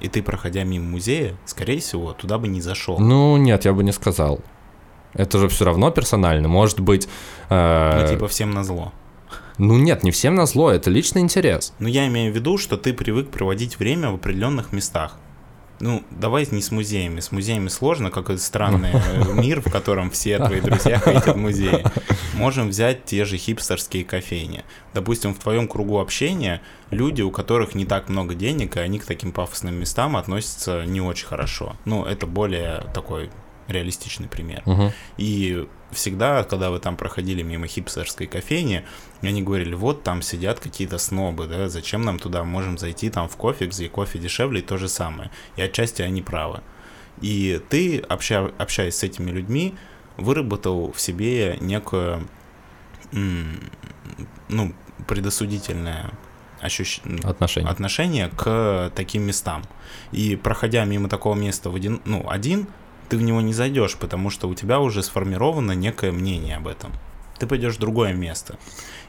[0.00, 2.98] и ты, проходя мимо музея, скорее всего, туда бы не зашел.
[2.98, 4.40] Ну, нет, я бы не сказал.
[5.14, 6.48] Это же все равно персонально.
[6.48, 7.08] Может быть...
[7.48, 8.02] Э...
[8.02, 8.92] Ну, типа всем на зло.
[9.58, 11.72] Ну нет, не всем на зло, это личный интерес.
[11.78, 15.16] Но я имею в виду, что ты привык проводить время в определенных местах.
[15.80, 17.20] Ну, давай не с музеями.
[17.20, 21.84] С музеями сложно, какой-то странный э, мир, в котором все твои друзья ходят музеи.
[22.34, 24.64] Можем взять те же хипстерские кофейни.
[24.92, 29.04] Допустим, в твоем кругу общения люди, у которых не так много денег, и они к
[29.04, 31.76] таким пафосным местам относятся не очень хорошо.
[31.84, 33.30] Ну, это более такой
[33.68, 34.62] реалистичный пример.
[34.66, 34.92] Угу.
[35.16, 38.84] И всегда, когда вы там проходили мимо хипстерской кофейни,
[39.28, 43.36] они говорили, вот там сидят какие-то снобы, да, зачем нам туда, можем зайти там в
[43.36, 45.30] кофе, где кофе дешевле и то же самое.
[45.56, 46.60] И отчасти они правы.
[47.20, 49.74] И ты, обща, общаясь с этими людьми,
[50.16, 52.22] выработал в себе некое,
[53.12, 54.74] ну,
[55.06, 56.10] предосудительное
[56.60, 57.00] ощущ...
[57.22, 57.70] отношение.
[57.70, 59.62] отношение к таким местам.
[60.12, 62.66] И проходя мимо такого места в один, ну, один,
[63.08, 66.92] ты в него не зайдешь, потому что у тебя уже сформировано некое мнение об этом.
[67.44, 68.58] Ты пойдешь в другое место.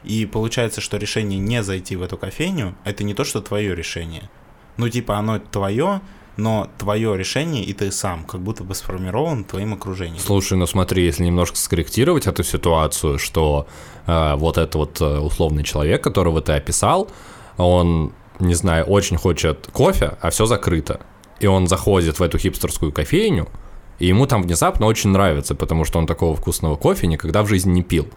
[0.04, 4.28] И получается, что решение не зайти в эту кофейню, это не то, что твое решение.
[4.76, 6.02] Ну, типа, оно твое,
[6.36, 10.18] но твое решение и ты сам как будто бы сформирован твоим окружением.
[10.18, 13.66] Слушай, ну смотри, если немножко скорректировать эту ситуацию, что
[14.06, 17.10] э, вот этот вот э, условный человек, которого ты описал,
[17.56, 21.00] он, не знаю, очень хочет кофе, а все закрыто.
[21.40, 23.48] И он заходит в эту хипстерскую кофейню,
[23.98, 27.72] и ему там внезапно очень нравится, потому что он такого вкусного кофе никогда в жизни
[27.72, 28.08] не пил.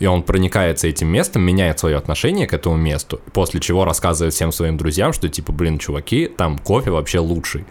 [0.00, 4.50] И он проникается этим местом, меняет свое отношение к этому месту, после чего рассказывает всем
[4.50, 7.64] своим друзьям, что типа, блин, чуваки, там кофе вообще лучший.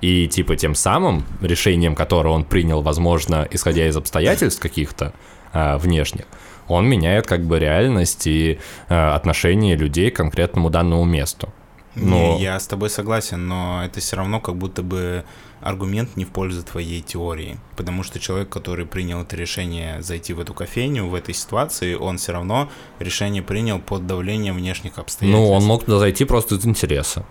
[0.00, 5.12] И типа тем самым решением, которое он принял, возможно, исходя из обстоятельств каких-то
[5.52, 6.24] э, внешних,
[6.66, 11.52] он меняет как бы реальность и э, отношение людей к конкретному данному месту.
[11.94, 12.36] Но...
[12.36, 15.24] Не, я с тобой согласен, но это все равно как будто бы
[15.60, 17.58] аргумент не в пользу твоей теории.
[17.76, 22.18] Потому что человек, который принял это решение зайти в эту кофейню в этой ситуации, он
[22.18, 25.48] все равно решение принял под давлением внешних обстоятельств.
[25.48, 27.24] Ну, он мог туда зайти просто из интереса.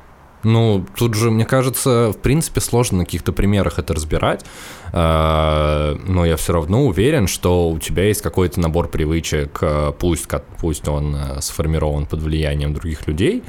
[0.43, 4.45] Ну, тут же, мне кажется, в принципе, сложно на каких-то примерах это разбирать,
[4.93, 10.27] а, но я все равно уверен, что у тебя есть какой-то набор привычек, а, пусть,
[10.59, 13.43] пусть он а, сформирован под влиянием других людей,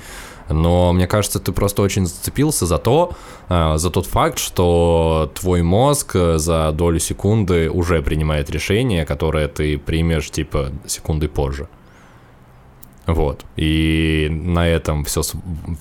[0.49, 3.13] но мне кажется, ты просто очень зацепился за то,
[3.49, 10.31] за тот факт, что твой мозг за долю секунды уже принимает решение, которое ты примешь,
[10.31, 11.69] типа, секунды позже.
[13.07, 13.45] Вот.
[13.57, 15.23] И на этом все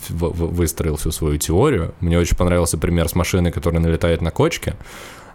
[0.10, 1.94] выстроил всю свою теорию.
[2.00, 4.76] Мне очень понравился пример с машиной, которая налетает на кочки.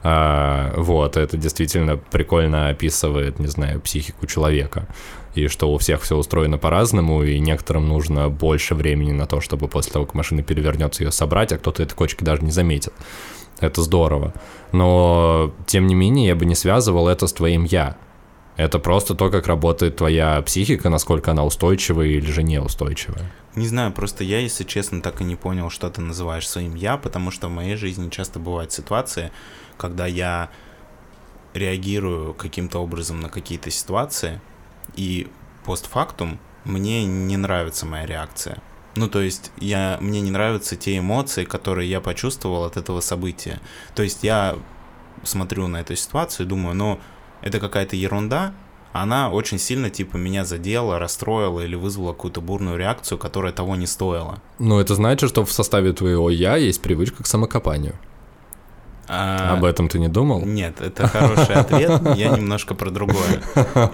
[0.03, 4.89] А, вот, это действительно прикольно описывает, не знаю, психику человека.
[5.35, 9.69] И что у всех все устроено по-разному, и некоторым нужно больше времени на то, чтобы
[9.69, 12.93] после того, как машина перевернется, ее собрать, а кто-то этой кочки даже не заметит.
[13.61, 14.35] Это здорово.
[14.73, 17.97] Но, тем не менее, я бы не связывал это с твоим «я».
[18.57, 23.33] Это просто то, как работает твоя психика, насколько она устойчивая или же неустойчивая.
[23.55, 26.99] Не знаю, просто я, если честно, так и не понял, что ты называешь своим я,
[26.99, 29.33] потому что в моей жизни часто бывают ситуации,
[29.79, 30.51] когда я
[31.55, 34.41] реагирую каким-то образом на какие-то ситуации,
[34.97, 35.29] и
[35.65, 38.63] постфактум мне не нравится моя реакция.
[38.95, 43.59] Ну, то есть, я, мне не нравятся те эмоции, которые я почувствовал от этого события.
[43.95, 44.57] То есть, я
[45.25, 47.01] смотрю на эту ситуацию и думаю, ну,
[47.41, 48.53] это какая-то ерунда,
[48.93, 53.87] она очень сильно, типа, меня задела, расстроила или вызвала какую-то бурную реакцию, которая того не
[53.87, 54.43] стоила.
[54.59, 57.99] Ну, это значит, что в составе твоего «я» есть привычка к самокопанию.
[59.09, 59.55] А...
[59.55, 60.45] Об этом ты не думал?
[60.45, 62.01] Нет, это хороший ответ.
[62.17, 63.43] Я немножко про другое.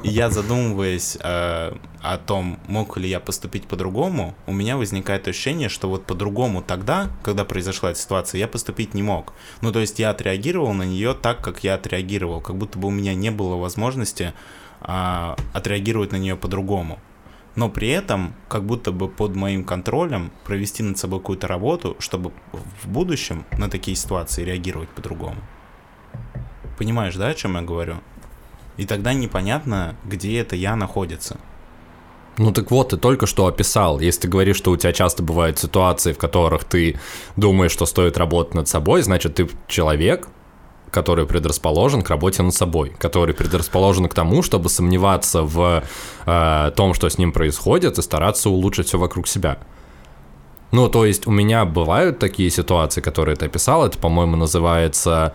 [0.03, 5.89] Я задумываясь э, о том, мог ли я поступить по-другому, у меня возникает ощущение, что
[5.89, 9.33] вот по-другому тогда, когда произошла эта ситуация, я поступить не мог.
[9.61, 12.93] Ну, то есть я отреагировал на нее так, как я отреагировал, как будто бы у
[12.93, 14.35] меня не было возможности
[14.83, 16.99] э, отреагировать на нее по-другому
[17.59, 22.31] но при этом как будто бы под моим контролем провести над собой какую-то работу, чтобы
[22.53, 25.39] в будущем на такие ситуации реагировать по-другому.
[26.79, 27.97] Понимаешь, да, о чем я говорю?
[28.77, 31.37] И тогда непонятно, где это я находится.
[32.37, 33.99] Ну так вот, ты только что описал.
[33.99, 37.01] Если ты говоришь, что у тебя часто бывают ситуации, в которых ты
[37.35, 40.29] думаешь, что стоит работать над собой, значит, ты человек,
[40.91, 45.83] который предрасположен к работе над собой, который предрасположен к тому, чтобы сомневаться в
[46.27, 49.59] э, том, что с ним происходит, и стараться улучшить все вокруг себя.
[50.71, 55.35] Ну, то есть у меня бывают такие ситуации, которые ты описал, это, по-моему, называется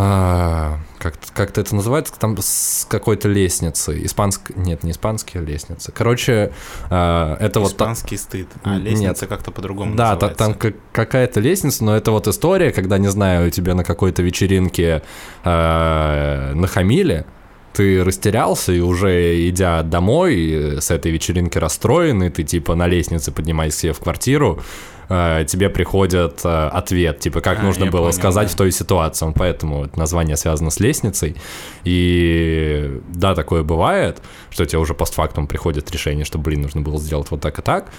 [0.00, 4.00] а, как, как это называется, там с какой-то лестницы.
[4.04, 4.52] Испанск...
[4.54, 5.90] Нет, не испанские лестницы.
[5.90, 6.52] Короче,
[6.88, 7.72] а, это вот...
[7.72, 8.46] Испанский стыд.
[8.62, 10.38] А лестница как-то по-другому Да, называется.
[10.38, 15.02] там какая-то лестница, но это вот история, когда, не знаю, тебе на какой-то вечеринке
[15.42, 17.26] а, нахамили,
[17.72, 23.92] ты растерялся и уже идя домой с этой вечеринки расстроенный, ты типа на лестнице поднимаешься
[23.92, 24.62] в квартиру,
[25.08, 28.54] э, тебе приходит э, ответ, типа, как а, нужно было понял, сказать да.
[28.54, 29.32] в той ситуации.
[29.34, 31.36] Поэтому это название связано с лестницей.
[31.84, 37.30] И да, такое бывает, что тебе уже постфактум приходит решение, что, блин, нужно было сделать
[37.30, 37.90] вот так и так.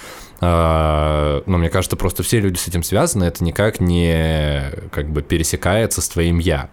[0.41, 5.21] Э, но мне кажется, просто все люди с этим связаны, это никак не как бы
[5.21, 6.69] пересекается с твоим «я».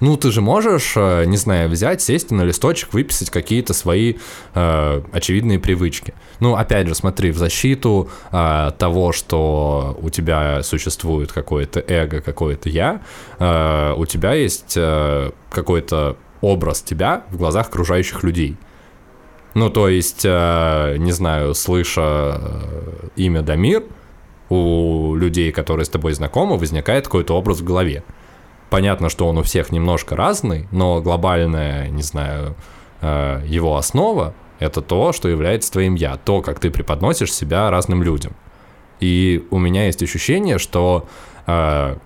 [0.00, 4.14] Ну, ты же можешь, э, не знаю, взять, сесть на листочек, выписать какие-то свои
[4.54, 6.14] э, очевидные привычки.
[6.40, 12.70] Ну, опять же, смотри, в защиту э, того, что у тебя существует какое-то эго, какое-то
[12.70, 13.02] я,
[13.38, 18.56] э, у тебя есть э, какой-то образ тебя в глазах окружающих людей.
[19.54, 23.82] Ну, то есть, э, не знаю, слыша э, имя Дамир,
[24.48, 28.02] у людей, которые с тобой знакомы, возникает какой-то образ в голове.
[28.70, 32.54] Понятно, что он у всех немножко разный, но глобальная, не знаю,
[33.00, 38.02] э, его основа— это то, что является твоим «я», то, как ты преподносишь себя разным
[38.04, 38.32] людям.
[39.00, 41.08] И у меня есть ощущение, что
[41.46, 41.96] э,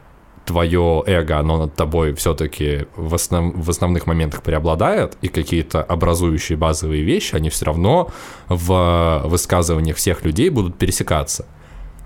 [0.46, 6.56] твое эго, оно над тобой все-таки в, основ, в основных моментах преобладает, и какие-то образующие
[6.56, 8.10] базовые вещи, они все равно
[8.48, 11.46] в высказываниях всех людей будут пересекаться.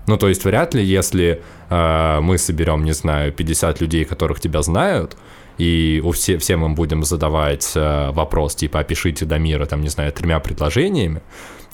[0.09, 1.39] Ну, то есть вряд ли, если
[1.69, 5.15] э, мы соберем, не знаю, 50 людей, которых тебя знают,
[5.59, 9.89] и у все, всем им будем задавать э, вопрос, типа, опишите до мира, там, не
[9.89, 11.21] знаю, тремя предложениями,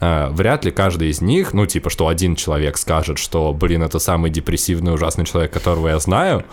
[0.01, 3.99] э, вряд ли каждый из них, ну, типа, что один человек скажет, что, блин, это
[3.99, 6.43] самый депрессивный, ужасный человек, которого я знаю,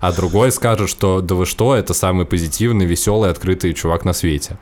[0.00, 4.58] а другой скажет, что, да вы что, это самый позитивный, веселый, открытый чувак на свете.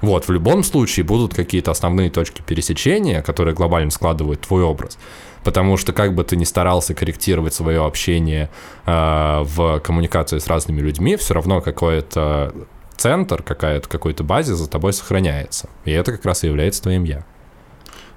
[0.00, 4.98] Вот, в любом случае будут какие-то основные точки пересечения, которые глобально складывают твой образ.
[5.46, 8.50] Потому что как бы ты ни старался корректировать свое общение
[8.84, 12.52] э, в коммуникации с разными людьми, все равно какой-то
[12.96, 15.68] центр, какая-то какой-то базис за тобой сохраняется.
[15.84, 17.24] И это как раз и является твоим я.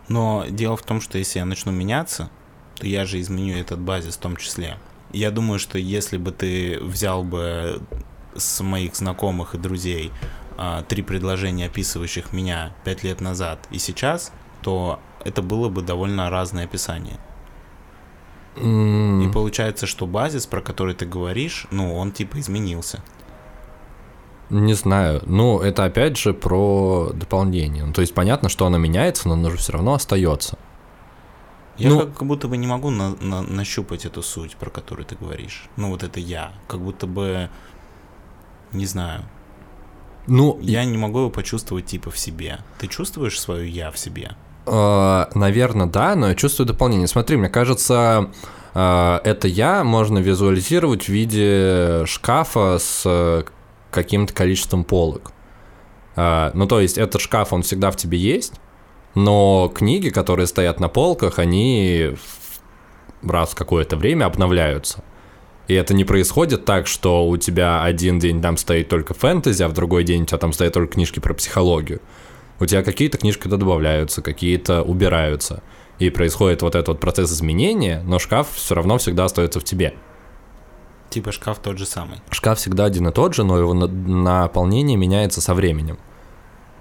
[0.08, 2.32] Но дело в том, что если я начну меняться,
[2.80, 4.80] то я же изменю этот базис в том числе.
[5.12, 7.80] Я думаю, что если бы ты взял бы
[8.36, 10.12] с моих знакомых и друзей
[10.58, 14.32] а, три предложения, описывающих меня пять лет назад и сейчас,
[14.64, 17.18] то это было бы довольно разное описание.
[18.56, 19.26] Mm.
[19.26, 23.04] И получается, что базис, про который ты говоришь, ну, он типа изменился.
[24.50, 25.22] Не знаю.
[25.26, 27.86] Ну, это опять же про дополнение.
[27.86, 30.58] Ну, то есть понятно, что оно меняется, но оно же все равно остается.
[31.78, 35.16] Я Ну- как, будто бы не могу на- на- нащупать эту суть, про которую ты
[35.16, 35.70] говоришь.
[35.78, 36.52] Ну, вот это я.
[36.68, 37.50] Как будто бы,
[38.74, 39.24] не знаю,
[40.28, 42.60] Ну, я не могу его почувствовать типа в себе.
[42.78, 44.36] Ты чувствуешь свое я в себе?
[44.66, 47.08] Наверное, да, но я чувствую дополнение.
[47.08, 48.30] Смотри, мне кажется,
[48.74, 53.44] э, это я можно визуализировать в виде шкафа с э,
[53.92, 55.32] каким-то количеством полок.
[56.16, 58.54] Э, Ну, то есть этот шкаф, он всегда в тебе есть,
[59.16, 62.16] но книги, которые стоят на полках, они
[63.24, 65.04] раз в какое-то время обновляются.
[65.68, 69.68] И это не происходит так, что у тебя один день там стоит только фэнтези, а
[69.68, 72.02] в другой день у тебя там стоят только книжки про психологию.
[72.60, 75.64] У тебя какие-то книжки добавляются, какие-то убираются.
[75.98, 79.94] И происходит вот этот вот процесс изменения, но шкаф все равно всегда остается в тебе.
[81.10, 82.20] Типа шкаф тот же самый.
[82.30, 85.98] Шкаф всегда один и тот же, но его на- наполнение меняется со временем.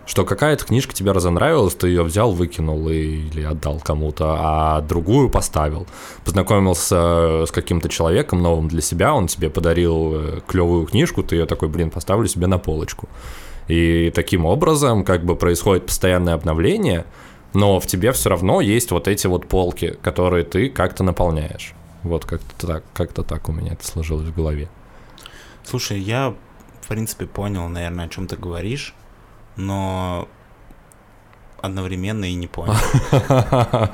[0.07, 5.87] Что какая-то книжка тебе разонравилась, ты ее взял, выкинул или отдал кому-то, а другую поставил.
[6.25, 11.69] Познакомился с каким-то человеком новым для себя, он тебе подарил клевую книжку, ты ее такой,
[11.69, 13.09] блин, поставлю себе на полочку.
[13.69, 17.05] И таким образом как бы происходит постоянное обновление,
[17.53, 21.75] но в тебе все равно есть вот эти вот полки, которые ты как-то наполняешь.
[22.03, 24.69] Вот как-то так, как-то так у меня это сложилось в голове.
[25.65, 26.35] Слушай, я,
[26.81, 28.95] в принципе, понял, наверное, о чем ты говоришь,
[29.57, 30.29] но
[31.61, 32.75] одновременно и не понял.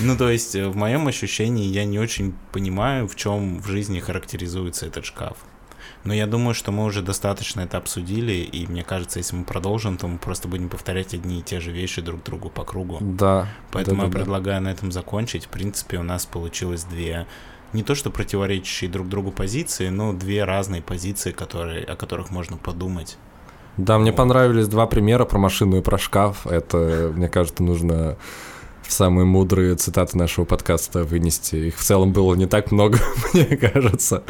[0.00, 3.98] Ну, то есть, э, в моем ощущении я не очень понимаю, в чем в жизни
[3.98, 5.36] характеризуется этот шкаф.
[6.08, 9.98] Но я думаю, что мы уже достаточно это обсудили, и мне кажется, если мы продолжим,
[9.98, 12.96] то мы просто будем повторять одни и те же вещи друг другу по кругу.
[12.98, 13.46] Да.
[13.70, 14.18] Поэтому я да-да-да.
[14.18, 15.44] предлагаю на этом закончить.
[15.44, 17.26] В принципе, у нас получилось две
[17.74, 22.56] не то что противоречащие друг другу позиции, но две разные позиции, которые, о которых можно
[22.56, 23.18] подумать.
[23.76, 24.16] Да, мне Вот.
[24.16, 26.46] понравились два примера про машину и про шкаф.
[26.46, 28.16] Это, мне кажется, нужно
[28.88, 31.56] в самые мудрые цитаты нашего подкаста вынести.
[31.56, 32.98] Их в целом было не так много,
[33.34, 34.24] мне кажется.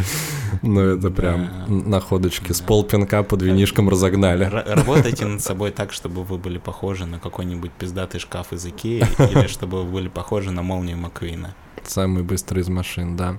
[0.62, 1.64] Но это прям Да.
[1.68, 2.52] находочки.
[2.52, 2.66] С Да.
[2.66, 4.44] полпинка под винишком разогнали.
[4.46, 9.06] Р- работайте над собой так, чтобы вы были похожи на какой-нибудь пиздатый шкаф из Икеи,
[9.30, 11.54] или чтобы вы были похожи на молнию Маквина.
[11.86, 13.38] Самый быстрый из машин, да.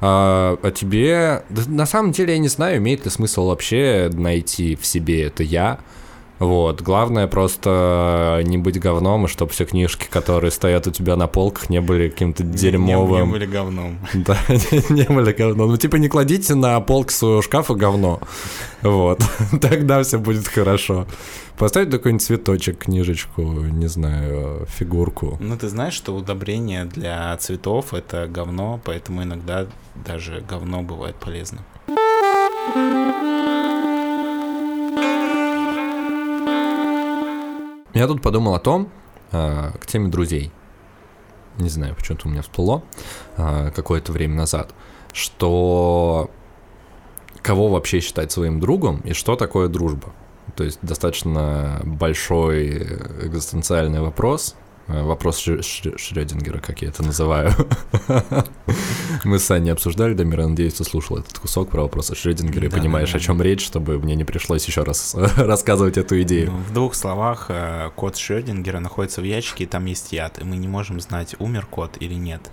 [0.00, 1.42] А, а тебе...
[1.50, 5.42] да на самом деле я не знаю, имеет ли смысл вообще найти в себе это
[5.42, 5.78] я.
[6.38, 11.26] Вот, главное просто не быть говном, и чтобы все книжки, которые стоят у тебя на
[11.26, 13.26] полках, не были каким-то Не, дерьмовым.
[13.26, 13.98] не были говном.
[14.14, 15.70] Да, не, не были говном.
[15.70, 18.20] Ну, типа, не кладите на полки своего шкафа говно.
[18.82, 19.20] Вот.
[19.60, 21.06] Тогда все будет хорошо.
[21.56, 25.36] Поставить какой-нибудь цветочек, книжечку, не знаю, фигурку.
[25.40, 29.66] Ну, ты знаешь, что удобрение для цветов— это говно, поэтому иногда
[30.06, 31.64] даже говно бывает полезно.
[37.98, 38.90] Я тут подумал о том,
[39.32, 40.52] а, к теме друзей.
[41.58, 42.84] Не знаю, почему-то у меня всплыло
[43.36, 44.72] а, какое-то время назад,
[45.12, 46.30] что
[47.42, 50.12] кого вообще считать своим другом и что такое дружба.
[50.54, 52.84] То есть достаточно большой
[53.24, 54.54] экзистенциальный вопрос.
[54.88, 57.52] А, Вопрос Шрё- Шрёдингера, как я это называю.
[59.24, 63.14] Мы с Аней обсуждали, Дамир, надеюсь, ты слушал этот кусок про вопросы Шрёдингера и понимаешь,
[63.14, 66.50] о чем речь, чтобы мне не пришлось еще раз рассказывать эту идею.
[66.52, 70.44] Ну, в двух словах, э, кот Шрёдингера находится в ящике, и там есть яд, и
[70.44, 72.50] мы не можем знать, умер кот или нет.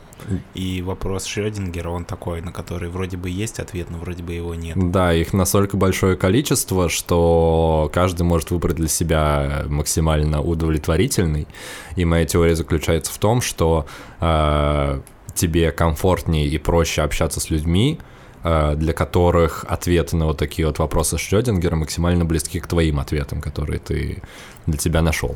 [0.53, 4.55] И вопрос Шрёдингера, он такой, на который вроде бы есть ответ, но вроде бы его
[4.55, 4.75] нет.
[4.91, 11.47] Да, их настолько большое количество, что каждый может выбрать для себя максимально удовлетворительный.
[11.95, 13.85] И моя теория заключается в том, что
[14.19, 15.01] э,
[15.35, 17.99] тебе комфортнее и проще общаться с людьми,
[18.45, 23.79] для которых ответы на вот такие вот вопросы Шрёдингера максимально близки к твоим ответам, которые
[23.79, 24.21] ты
[24.67, 25.35] для тебя нашел.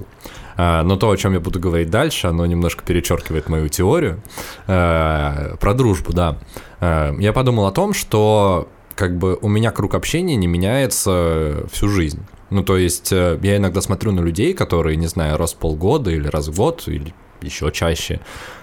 [0.58, 4.22] Э, но то, о чем я буду говорить дальше, оно немножко перечеркивает мою теорию.
[4.68, 6.38] Э, про дружбу, да.
[6.82, 12.22] Я подумал о том, что как бы у меня круг общения не меняется всю жизнь.
[12.50, 16.28] Ну, то есть я иногда смотрю на людей, которые, не знаю, раз в полгода или
[16.28, 18.22] раз в год, или еще чаще,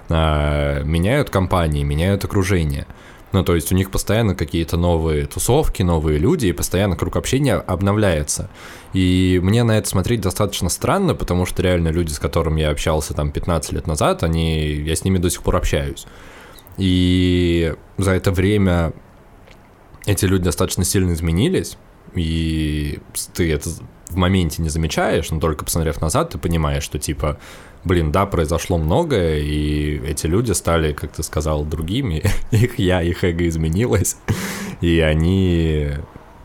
[0.09, 2.87] меняют компании, меняют окружение.
[3.33, 7.55] Ну, то есть у них постоянно какие-то новые тусовки, новые люди, и постоянно круг общения
[7.57, 8.49] обновляется.
[8.93, 13.15] И мне на это смотреть достаточно странно, потому что реально люди, с которыми я общался
[13.15, 16.07] там 15 лет назад, они, я с ними до сих пор общаюсь.
[16.79, 18.93] И за это время
[20.07, 21.77] эти люди достаточно сильно изменились,
[22.15, 23.01] и
[23.35, 23.71] ты это
[24.09, 27.39] в моменте не замечаешь, но только посмотрев назад, ты понимаешь, что типа
[27.87, 32.25] блин, да, произошло многое, и эти люди стали, как ты сказал, другими.
[32.51, 34.17] их я, их эго изменилось,
[34.81, 35.93] и они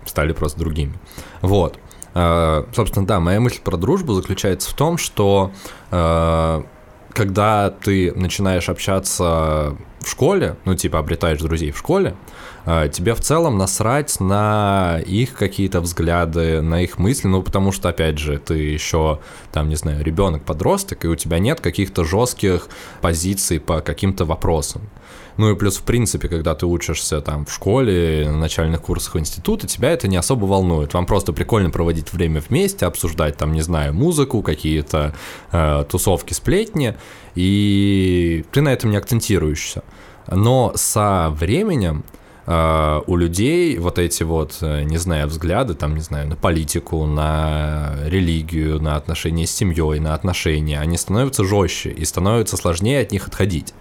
[0.05, 0.93] стали просто другими.
[1.41, 1.77] Вот.
[2.13, 5.51] Uh, собственно, да, моя мысль про дружбу заключается в том, что
[5.91, 6.65] uh,
[7.13, 12.15] когда ты начинаешь общаться в школе, ну, типа, обретаешь друзей в школе, а,
[12.65, 18.17] тебе в целом насрать на их какие-то взгляды, на их мысли, ну, потому что, опять
[18.17, 19.19] же, ты еще,
[19.51, 22.69] там, не знаю, ребенок, подросток, и у тебя нет каких-то жестких
[23.01, 24.83] позиций по каким-то вопросам.
[25.37, 29.65] Ну и плюс, в принципе, когда ты учишься там в школе, на начальных курсах института,
[29.65, 30.93] тебя это не особо волнует.
[30.93, 35.15] Вам просто прикольно проводить время вместе, обсуждать там, не знаю, музыку, какие-то
[35.51, 36.95] э, тусовки, сплетни,
[37.35, 39.83] и ты на этом не акцентируешься.
[40.27, 42.03] Но со временем
[42.51, 47.05] Uh, у людей вот эти вот, э, не знаю, взгляды, там, не знаю, на политику,
[47.05, 53.13] на религию, на отношения с семьей, на отношения, они становятся жестче и становится сложнее от
[53.13, 53.73] них отходить.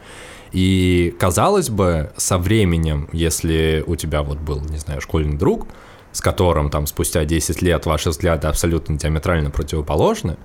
[0.52, 5.66] И казалось бы, со временем, если у тебя вот был, не знаю, школьный друг,
[6.12, 10.36] с которым там спустя 10 лет ваши взгляды абсолютно диаметрально противоположны,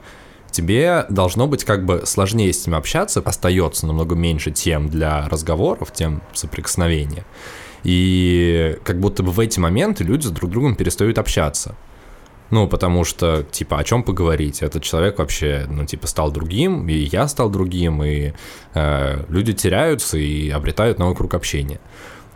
[0.49, 5.93] тебе должно быть как бы сложнее с ним общаться, остается намного меньше тем для разговоров,
[5.93, 7.23] тем соприкосновения.
[7.85, 11.75] И как будто бы в эти моменты люди друг другом перестают общаться.
[12.49, 14.61] Ну, потому что, типа, о чем поговорить?
[14.61, 18.33] Этот человек вообще, ну, типа, стал другим, и я стал другим, и
[18.73, 21.79] э, люди теряются и обретают новый круг общения.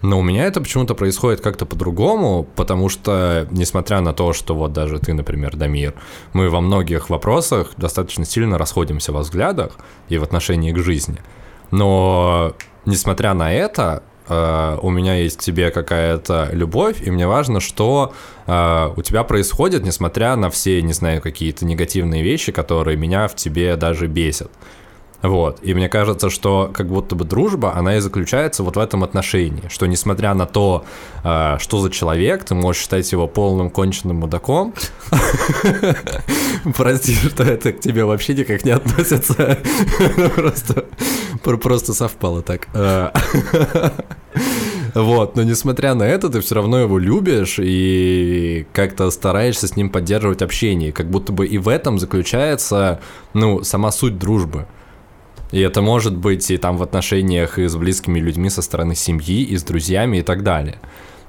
[0.02, 4.72] Но у меня это почему-то происходит как-то по-другому, потому что, несмотря на то, что вот
[4.72, 5.94] даже ты, например, Дамир,
[6.34, 9.74] мы во многих вопросах достаточно сильно расходимся во взглядах
[10.08, 11.18] и в отношении к жизни.
[11.72, 12.54] Но,
[12.86, 18.14] несмотря на это, э, у меня есть к тебе какая-то любовь, и мне важно, что
[18.48, 23.36] э, у тебя происходит, несмотря на все, не знаю, какие-то негативные вещи, которые меня в
[23.36, 24.52] тебе даже бесят.
[25.22, 25.60] Вот.
[25.62, 29.68] И мне кажется, что как будто бы дружба, она и заключается вот в этом отношении,
[29.70, 30.86] что несмотря на то,
[31.24, 34.74] э, что за человек, ты можешь считать его полным конченным мудаком.
[36.76, 39.60] Прости, что это к тебе вообще никак не относится.
[40.36, 40.86] Просто,
[41.58, 42.68] просто совпало так.
[42.74, 43.10] Э,
[44.94, 49.90] вот, но несмотря на это, ты все равно его любишь и как-то стараешься с ним
[49.90, 50.92] поддерживать общение.
[50.92, 53.00] Как будто бы и в этом заключается,
[53.34, 54.68] ну, сама суть дружбы.
[55.52, 59.42] И это может быть и там в отношениях и с близкими людьми со стороны семьи,
[59.44, 60.80] и с друзьями и так далее.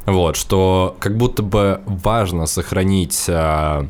[0.07, 3.87] Вот, что как будто бы важно сохранить а,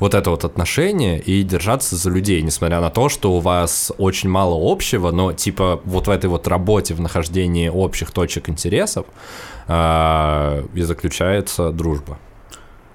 [0.00, 4.28] вот это вот отношение и держаться за людей, несмотря на то, что у вас очень
[4.28, 9.06] мало общего, но типа вот в этой вот работе, в нахождении общих точек интересов
[9.68, 12.18] а, и заключается дружба.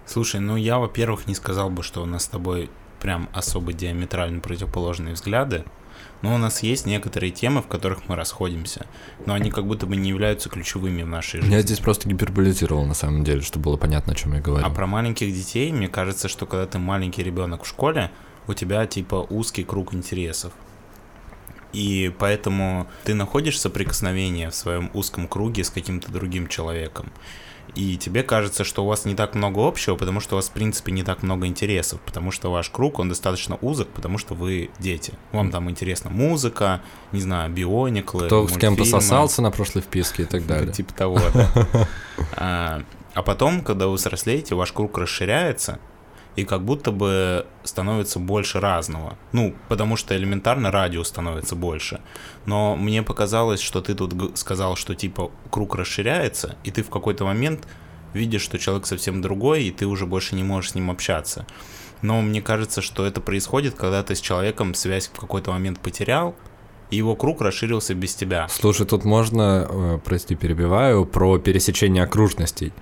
[0.06, 2.70] Слушай, ну я, во-первых, не сказал бы, что у нас с тобой
[3.00, 5.64] прям особо диаметрально противоположные взгляды.
[6.22, 8.86] Но у нас есть некоторые темы, в которых мы расходимся,
[9.26, 11.54] но они как будто бы не являются ключевыми в нашей жизни.
[11.54, 14.66] Я здесь просто гиперболизировал, на самом деле, чтобы было понятно, о чем я говорю.
[14.66, 18.12] А про маленьких детей, мне кажется, что когда ты маленький ребенок в школе,
[18.48, 20.52] у тебя типа узкий круг интересов.
[21.72, 27.12] И поэтому ты находишь соприкосновение в своем узком круге с каким-то другим человеком
[27.76, 30.52] и тебе кажется, что у вас не так много общего, потому что у вас, в
[30.52, 34.70] принципе, не так много интересов, потому что ваш круг, он достаточно узок, потому что вы
[34.80, 35.14] дети.
[35.32, 40.26] Вам там интересна музыка, не знаю, биониклы, Кто с кем пососался на прошлой вписке и
[40.26, 40.72] так далее.
[40.72, 41.20] Типа того,
[42.36, 42.82] а,
[43.14, 45.80] а потом, когда вы взрослеете, ваш круг расширяется,
[46.40, 49.18] и как будто бы становится больше разного.
[49.34, 52.00] Ну, потому что элементарно радиус становится больше.
[52.46, 57.26] Но мне показалось, что ты тут сказал, что типа круг расширяется, и ты в какой-то
[57.26, 57.68] момент
[58.14, 61.46] видишь, что человек совсем другой, и ты уже больше не можешь с ним общаться.
[62.02, 66.34] Но мне кажется, что это происходит, когда ты с человеком связь в какой-то момент потерял,
[66.90, 68.48] и его круг расширился без тебя.
[68.50, 72.74] Слушай, тут можно, э, прости, перебиваю, про пересечение окружностей.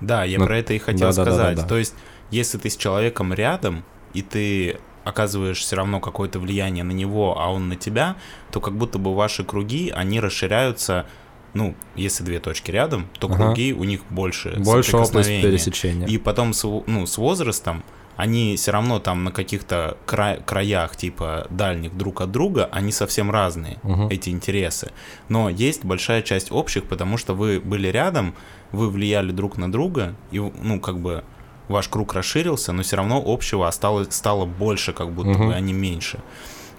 [0.00, 1.52] Да, я Ну, про это и хотел да-да-да-да-да.
[1.52, 1.68] сказать.
[1.68, 1.94] То есть,
[2.30, 7.52] если ты с человеком рядом, и ты оказываешь все равно какое-то влияние на него, а
[7.52, 8.16] он на тебя,
[8.50, 11.06] то как будто бы ваши круги, они расширяются,
[11.52, 13.36] ну, если две точки рядом, то Ага.
[13.36, 14.54] круги у них больше.
[14.58, 16.06] Больше область пересечения.
[16.06, 17.84] И потом, с, ну, с возрастом,
[18.16, 23.30] они все равно там на каких-то кра- краях, типа, дальних друг от друга, они совсем
[23.30, 24.08] разные, Мгм.
[24.08, 24.92] эти интересы.
[25.28, 28.34] Но есть большая часть общих, потому что вы были рядом,
[28.72, 31.24] вы влияли друг на друга, и, ну, как бы,
[31.68, 35.46] ваш круг расширился, но все равно общего осталось, стало больше, как будто Мгм.
[35.48, 36.20] бы, а не меньше.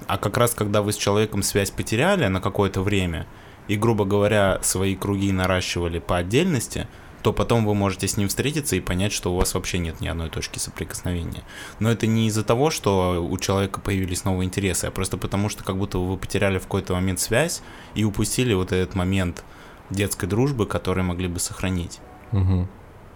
[0.07, 3.25] А как раз, когда вы с человеком связь потеряли на какое-то время,
[3.67, 6.87] и, грубо говоря, свои круги наращивали по отдельности,
[7.23, 10.07] то потом вы можете с ним встретиться и понять, что у вас вообще нет ни
[10.07, 11.41] одной точки соприкосновения.
[11.79, 15.63] Но это не из-за того, что у человека появились новые интересы, а просто потому, что
[15.63, 17.63] как будто вы потеряли в какой-то момент связь
[17.95, 19.43] и упустили вот этот момент
[19.89, 21.99] детской дружбы, который могли бы сохранить.
[22.31, 22.67] Мгм.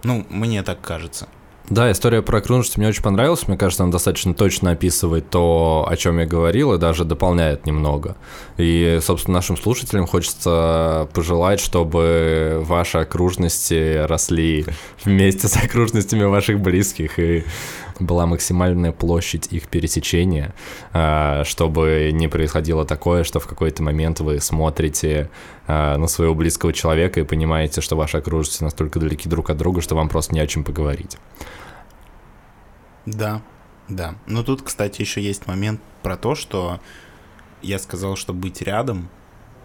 [0.04, 1.30] Ну, мне так кажется.
[1.70, 3.48] Да, история про окружности мне очень понравилась.
[3.48, 8.16] Мне кажется, она достаточно точно описывает то, о чем я говорил, и даже дополняет немного.
[8.58, 14.66] И, собственно, нашим слушателям хочется пожелать, чтобы ваши окружности росли
[15.04, 17.44] вместе с окружностями ваших близких, и
[18.00, 20.54] была максимальная площадь их пересечения,
[20.94, 25.30] а, чтобы не происходило такое, что в какой-то момент вы смотрите
[25.68, 29.82] а, на своего близкого человека и понимаете, что ваши окружности настолько далеки друг от друга,
[29.82, 31.18] что вам просто не о чем поговорить.
[33.06, 33.42] Да,
[33.88, 34.16] да.
[34.28, 36.80] Но тут, кстати, еще есть момент про то, что
[37.62, 39.10] я сказал, что быть рядом,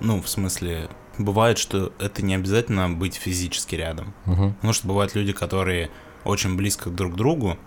[0.01, 4.15] ну, в смысле, бывает, что это не обязательно быть физически рядом.
[4.25, 4.55] Мгм.
[4.55, 5.91] Потому что бывают люди, которые
[6.25, 7.59] очень близко друг к другу,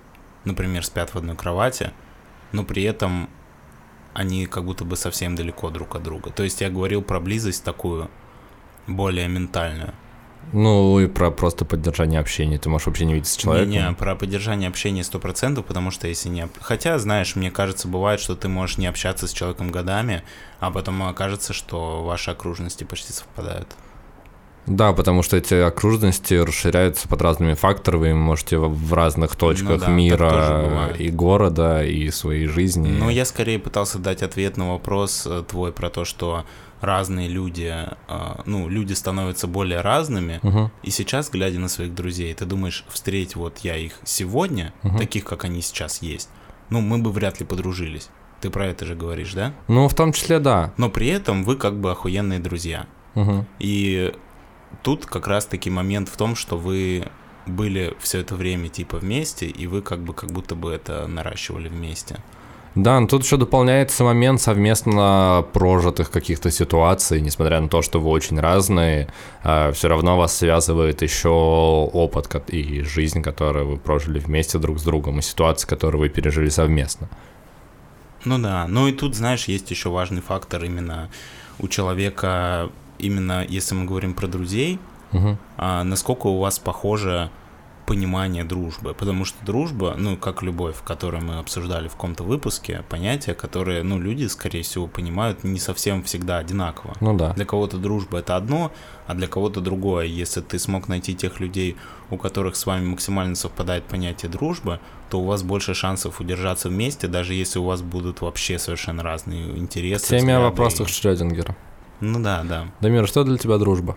[0.48, 1.92] например, спят в одной кровати,
[2.52, 3.30] но при этом
[4.14, 6.32] они как будто бы совсем далеко друг от друга.
[6.32, 8.10] То есть я говорил про близость такую
[8.88, 9.94] более ментальную.
[10.54, 12.58] Ну и про просто поддержание общения.
[12.58, 13.72] Ты можешь вообще не видеть с человеком.
[13.72, 16.48] Не, не, про поддержание общения 100%, потому что если не...
[16.62, 20.24] Хотя, знаешь, мне кажется, бывает, что ты можешь не общаться с человеком годами,
[20.60, 23.68] а потом окажется, что ваши окружности почти совпадают.
[24.68, 28.12] Да, потому что эти окружности расширяются под разными факторами.
[28.12, 32.90] Вы можете в разных точках Ну да, мира и города, и своей жизни.
[32.90, 36.46] Но я скорее пытался дать ответ на вопрос э, твой про то, что
[36.82, 40.72] разные люди, э, ну, люди становятся более разными, Мгм.
[40.84, 44.98] и сейчас, глядя на своих друзей, ты думаешь, встретить вот я их сегодня, Мгм.
[44.98, 46.30] таких, как они сейчас есть,
[46.70, 48.10] ну, мы бы вряд ли подружились.
[48.42, 49.54] Ты про это же говоришь, да?
[49.68, 50.72] Ну, в том числе, да.
[50.78, 52.86] Но при этом вы как бы охуенные друзья.
[53.16, 53.48] Мгм.
[53.58, 54.14] И
[54.84, 57.08] тут как раз-таки момент в том, что вы
[57.46, 61.70] были все это время типа вместе, и вы как бы как будто бы это наращивали
[61.70, 62.18] вместе.
[62.76, 68.10] Да, но тут еще дополняется момент совместно прожитых каких-то ситуаций, несмотря на то, что вы
[68.10, 69.08] очень разные,
[69.42, 75.18] все равно вас связывает еще опыт и жизнь, которую вы прожили вместе друг с другом,
[75.18, 77.10] и ситуации, которые вы пережили совместно.
[78.26, 81.10] Ну да, ну и тут, знаешь, есть еще важный фактор именно
[81.58, 84.80] у человека, именно если мы говорим про друзей,
[85.12, 85.38] Мгм.
[85.58, 87.30] а, насколько у вас похоже
[87.86, 88.94] понимание дружбы.
[88.94, 93.98] Потому что дружба, ну, как любовь, которую мы обсуждали в каком-то выпуске, понятие, которое, ну,
[93.98, 96.96] люди, скорее всего, понимают не совсем всегда одинаково.
[97.00, 97.32] Ну да.
[97.32, 98.74] Для кого-то дружба это одно,
[99.08, 100.04] а для кого-то другое.
[100.06, 101.78] Если ты смог найти тех людей,
[102.10, 107.08] у которых с вами максимально совпадает понятие дружбы, то у вас больше шансов удержаться вместе,
[107.08, 110.18] даже если у вас будут вообще совершенно разные интересы.
[110.18, 111.56] Взгляды вопросов и- Шрёдингера.
[112.02, 112.68] Ну да, да.
[112.82, 113.96] Дамир, что для тебя дружба?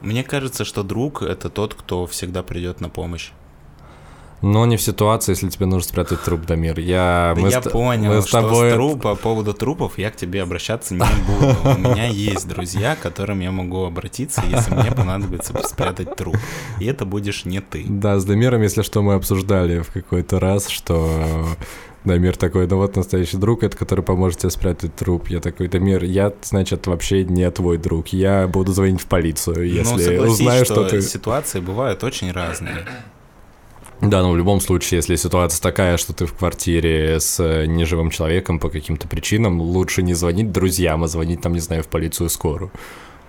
[0.00, 3.30] Мне кажется, что друг это тот, кто всегда придет на помощь.
[4.42, 6.78] Но не в ситуации, если тебе нужно спрятать труп, Дамир.
[6.78, 8.70] Я, Да мы я с понял, мы с что тобой...
[8.70, 11.56] с тру- по поводу трупов я к тебе обращаться не буду.
[11.64, 16.36] У меня есть друзья, к которым я могу обратиться, если мне понадобится спрятать труп.
[16.78, 17.86] И это будешь не ты.
[17.88, 21.46] Да, с Дамиром, если что, мы обсуждали в какой-то раз, что
[22.04, 25.28] Дамир такой, ну вот настоящий друг, это который поможет тебе спрятать труп.
[25.28, 28.08] Я такой, Дамир, я, значит, вообще не твой друг.
[28.08, 31.00] Я буду звонить в полицию, Ну, если согласись, узнаю, что, ты...
[31.00, 32.84] ситуации бывают очень разные.
[34.00, 38.10] Да, но в любом случае, если ситуация такая, что ты в квартире с э, неживым
[38.10, 42.28] человеком по каким-то причинам, лучше не звонить друзьям, а звонить там, не знаю, в полицию
[42.28, 42.70] скорую.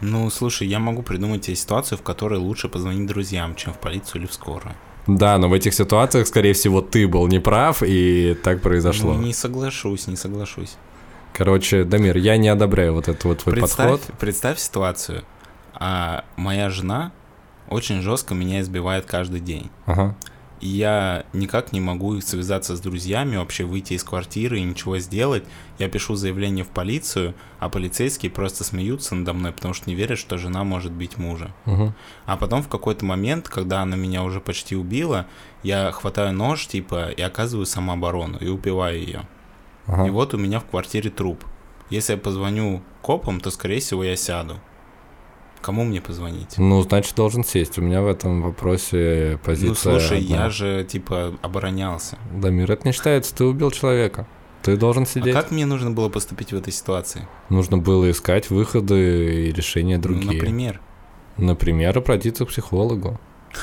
[0.01, 4.21] Ну, слушай, я могу придумать тебе ситуацию, в которой лучше позвонить друзьям, чем в полицию
[4.21, 4.75] или в скорую.
[5.07, 9.13] Да, но в этих ситуациях, скорее всего, ты был неправ, и так произошло.
[9.13, 10.75] Не соглашусь, не соглашусь.
[11.33, 14.19] Короче, Дамир, я не одобряю вот этот вот твой Представь, подход.
[14.19, 15.23] представь ситуацию.
[15.73, 17.11] А моя жена
[17.69, 19.69] очень жестко меня избивает каждый день.
[19.85, 20.15] Ага.
[20.61, 25.43] И я никак не могу связаться с друзьями, вообще выйти из квартиры и ничего сделать.
[25.79, 30.17] Я пишу заявление в полицию, а полицейские просто смеются надо мной, потому что не верят,
[30.17, 31.53] что жена может бить мужа.
[31.65, 31.93] Мгм.
[32.25, 35.27] А потом в какой-то момент, когда она меня уже почти убила,
[35.61, 39.27] я хватаю нож, типа, и оказываю самооборону, и убиваю ее.
[39.87, 40.07] Ага.
[40.07, 41.43] И вот у меня в квартире труп.
[41.89, 44.59] Если я позвоню копам, то, скорее всего, я сяду.
[45.65, 46.59] Кому мне позвонить?
[46.59, 47.79] Ну, значит, должен сесть.
[47.79, 49.93] У меня в этом вопросе позиция...
[49.93, 50.35] Ну, слушай, одна.
[50.43, 52.19] я же, типа, оборонялся.
[52.31, 54.27] Дамир, это не считается, ты убил человека.
[54.61, 55.33] Ты должен А сидеть.
[55.33, 57.27] как мне нужно было поступить в этой ситуации?
[57.49, 60.27] Нужно было искать выходы и решения другие.
[60.27, 60.81] Ну, например,
[61.37, 63.19] Например, обратиться к психологу.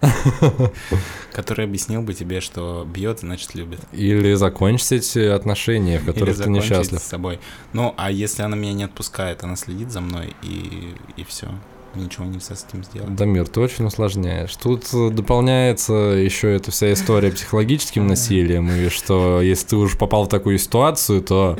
[1.32, 3.80] который объяснил бы тебе, что бьет, значит любит.
[3.92, 7.00] Или закончить эти отношения, в Или которых ты закончить несчастлив.
[7.00, 7.40] с собой.
[7.72, 11.48] Ну, а если она меня не отпускает, она следит за мной и, и все.
[11.94, 13.14] Ничего нельзя с этим сделать.
[13.14, 14.54] Дамир, ты очень усложняешь.
[14.56, 20.28] Тут дополняется еще эта вся история психологическим насилием, и что если ты уже попал в
[20.28, 21.56] такую ситуацию, то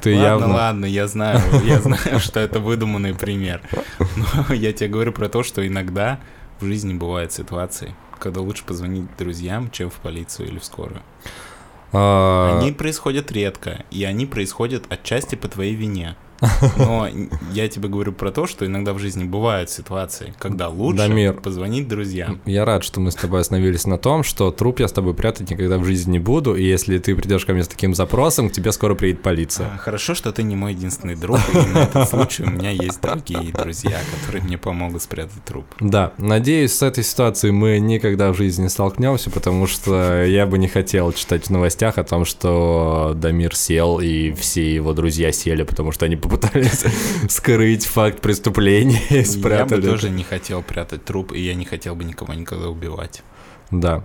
[0.00, 0.54] ты ладно, явно...
[0.54, 3.62] ладно, я знаю, я знаю, что это выдуманный пример.
[4.16, 6.20] Но я тебе говорю про то, что иногда
[6.60, 11.02] в жизни бывают ситуации, когда лучше позвонить друзьям, чем в полицию или в скорую.
[11.92, 16.16] А, Они происходят редко, и они происходят отчасти по твоей вине.
[16.76, 17.08] Но
[17.52, 21.34] я тебе говорю про то, что иногда в жизни бывают ситуации, когда лучше Дамир.
[21.34, 22.40] позвонить друзьям.
[22.46, 25.50] Я рад, что мы с тобой остановились на том, что труп я с тобой прятать
[25.50, 28.52] никогда в жизни не буду, и если ты придешь ко мне с таким запросом, к
[28.52, 29.70] тебе скоро приедет полиция.
[29.74, 33.00] А, Хорошо, что ты не мой единственный друг, и на этот случай у меня есть
[33.00, 35.66] другие друзья, которые мне помогут спрятать труп.
[35.80, 40.58] Да, надеюсь, с этой ситуацией мы никогда в жизни не столкнемся, потому что я бы
[40.58, 45.62] не хотел читать в новостях о том, что Дамир сел и все его друзья сели,
[45.62, 46.84] потому что они попытались
[47.28, 49.82] скрыть факт преступления и Я бы спрятали.
[49.82, 53.22] тоже не хотел прятать труп, и я не хотел бы никого никогда убивать.
[53.70, 54.04] Да.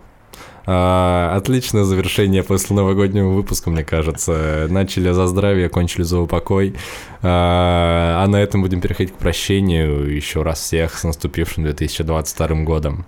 [0.65, 4.67] А, отличное завершение после новогоднего выпуска, мне кажется.
[4.69, 6.75] Начали за здравие, кончили за упокой.
[7.21, 10.13] А, а на этом будем переходить к прощению.
[10.13, 13.05] Еще раз всех с наступившим 2022 годом.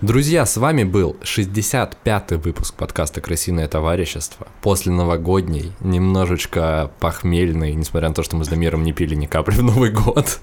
[0.00, 4.46] Друзья, с вами был 65-й выпуск подкаста «Крысиное товарищество».
[4.62, 9.56] После новогодней, немножечко похмельный, несмотря на то, что мы с Дамиром не пили ни капли
[9.56, 10.38] в Новый год.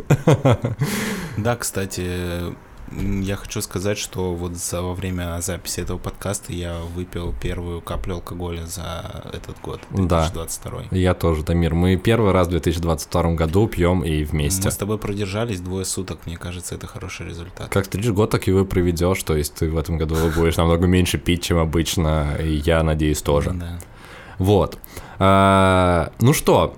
[1.38, 2.53] Да, кстати,
[2.92, 8.16] я хочу сказать, что вот за, во время записи этого подкаста я выпил первую каплю
[8.16, 10.30] алкоголя за этот год, Да.
[10.32, 10.84] 2022.
[10.92, 11.74] Я тоже, Дамир.
[11.74, 14.64] Мы первый раз в 2022 году пьем и вместе.
[14.66, 17.70] Мы с тобой продержались двое суток, мне кажется, это хороший результат.
[17.70, 20.88] Как ты год, так и вы проведешь, то есть ты в этом году будешь намного
[20.88, 23.52] меньше пить, чем обычно, и я надеюсь тоже.
[23.52, 23.80] Да.
[24.38, 24.78] Вот.
[25.18, 26.76] А, ну что,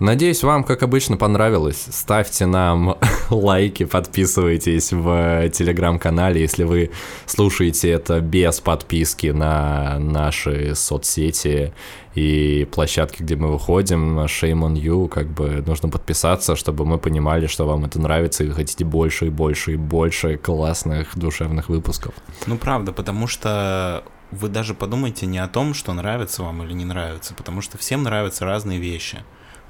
[0.00, 1.86] надеюсь, вам, как обычно, понравилось.
[1.90, 2.96] Ставьте нам
[3.30, 6.90] лайки, подписывайтесь в телеграм-канале, если вы
[7.26, 11.72] слушаете это без подписки на наши соцсети
[12.14, 17.46] и площадки, где мы выходим, Shame on You, как бы нужно подписаться, чтобы мы понимали,
[17.46, 22.14] что вам это нравится, и вы хотите больше и больше и больше классных душевных выпусков.
[22.46, 26.84] Ну, правда, потому что вы даже подумайте не о том, что нравится вам или не
[26.84, 29.18] нравится, потому что всем нравятся разные вещи.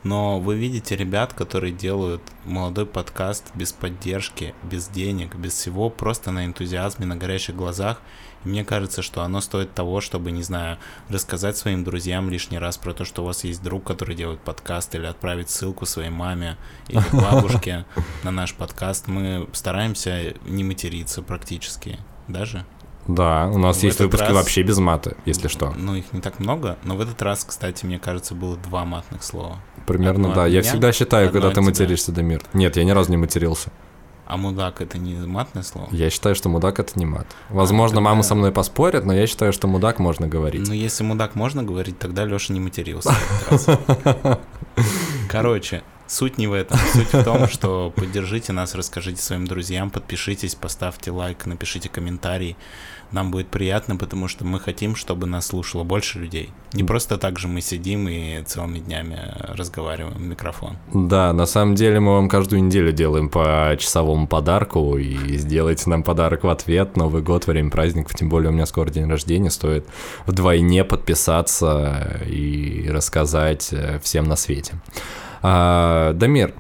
[0.07, 6.31] Но вы видите ребят, которые делают молодой подкаст без поддержки, без денег, без всего, просто
[6.31, 8.01] на энтузиазме, на горящих глазах.
[8.45, 10.79] И мне кажется, что оно стоит того, чтобы, не знаю,
[11.09, 14.95] рассказать своим друзьям лишний раз про то, что у вас есть друг, который делает подкаст,
[14.95, 17.85] или отправить ссылку своей маме или бабушке
[18.23, 19.09] на наш подкаст.
[19.09, 21.99] Мы стараемся не материться практически.
[22.29, 22.65] Даже?
[23.09, 25.73] Да, у нас В есть выпуски раз- вообще без мата, если что.
[25.77, 29.23] Ну, их не так много, но в этот раз, кстати, мне кажется, было два матных
[29.23, 29.59] слова.
[29.87, 30.47] Примерно, Одно да.
[30.47, 32.43] Я меня, всегда считаю, когда ты материшься, Дамир.
[32.53, 33.71] Нет, я ни разу не матерился.
[34.27, 35.87] А мудак это не матное слово?
[35.93, 37.29] Я считаю, что мудак это не мат.
[37.49, 40.67] Возможно, тогда- мама со мной поспорит, но я считаю, что мудак можно говорить.
[40.67, 43.15] Ну, если мудак можно говорить, тогда Леша не матерился.
[45.29, 46.79] Короче, суть не в этом.
[46.93, 52.57] Суть в том, что поддержите нас, расскажите своим друзьям, подпишитесь, поставьте лайк, напишите комментарий.
[53.13, 56.51] Нам будет приятно, потому что мы хотим, чтобы нас слушало больше людей.
[56.73, 60.77] Не просто так же мы сидим и целыми днями разговариваем в микрофон.
[60.93, 66.03] Да, на самом деле мы вам каждую неделю делаем по часовому подарку, и сделайте нам
[66.03, 66.97] подарок в ответ.
[66.97, 69.87] Новый год, время праздников, тем более у меня скоро день рождения, стоит
[70.27, 74.75] вдвойне подписаться и рассказать э, всем на свете.
[75.43, 76.55] А, Дамир,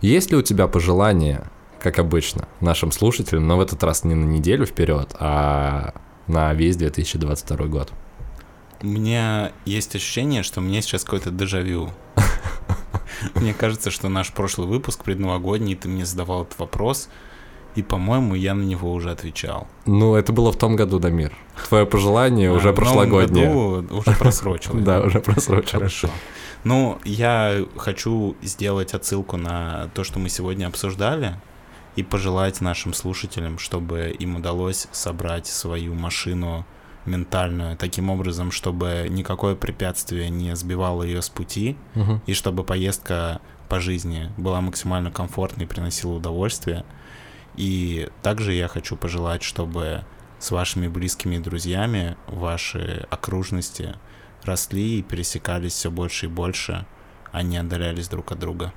[0.00, 1.50] есть ли у тебя пожелания,
[1.80, 5.94] как обычно, нашим слушателям, но в этот раз не на неделю вперед, а
[6.26, 7.92] на весь 2022 год?
[8.82, 11.90] У меня есть ощущение, что у меня сейчас какое-то дежавю.
[13.34, 17.08] Мне кажется, что наш прошлый выпуск предновогодний, ты мне задавал этот вопрос,
[17.74, 19.66] и, по-моему, я на него уже отвечал.
[19.86, 21.32] Ну, это было в том году, Дамир.
[21.68, 23.46] Твое пожелание А, уже новом прошлогоднее.
[23.48, 24.84] году уже просрочилось.
[24.84, 25.70] Да, уже просрочилось.
[25.70, 26.10] Хорошо.
[26.64, 31.34] Ну, я хочу сделать отсылку на то, что мы сегодня обсуждали,
[31.96, 36.64] и пожелать нашим слушателям, чтобы им удалось собрать свою машину
[37.06, 41.76] ментальную таким образом, чтобы никакое препятствие не сбивало ее с пути,
[42.26, 46.84] и чтобы поездка по жизни была максимально комфортной и приносила удовольствие.
[47.56, 50.04] И также я хочу пожелать, чтобы
[50.38, 53.94] с вашими близкими друзьями ваши окружности
[54.42, 56.86] росли и пересекались все больше и больше,
[57.32, 58.72] а не отдалялись друг от друга.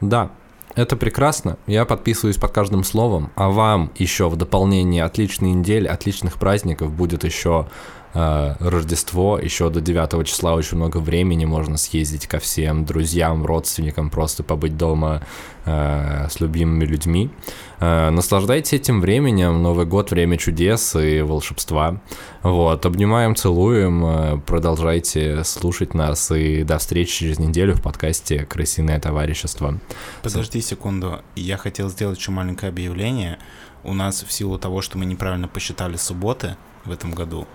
[0.00, 0.32] Да,
[0.74, 1.58] это прекрасно.
[1.66, 3.30] Я подписываюсь под каждым словом.
[3.34, 7.68] А вам еще в дополнение отличной недели, отличных праздников будет еще
[8.12, 9.38] Рождество.
[9.38, 11.44] Еще до 9 числа очень много времени.
[11.44, 15.22] Можно съездить ко всем друзьям, родственникам, просто побыть дома
[15.64, 17.30] э, с любимыми людьми.
[17.78, 19.62] Э, наслаждайтесь этим временем.
[19.62, 22.00] Новый год, время чудес и волшебства.
[22.42, 24.42] Вот, обнимаем, целуем.
[24.42, 26.30] Продолжайте слушать нас.
[26.32, 29.78] И до встречи через неделю в подкасте «Крысиное товарищество».
[30.22, 33.38] Подожди секунду, я хотел сделать еще маленькое объявление.
[33.84, 37.46] У нас в силу того, что мы неправильно посчитали субботы в этом году,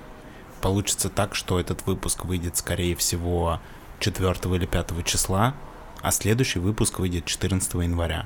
[0.65, 3.59] получится так, что этот выпуск выйдет, скорее всего,
[3.99, 5.53] 4 или 5 числа,
[6.01, 8.25] а следующий выпуск выйдет 14 января.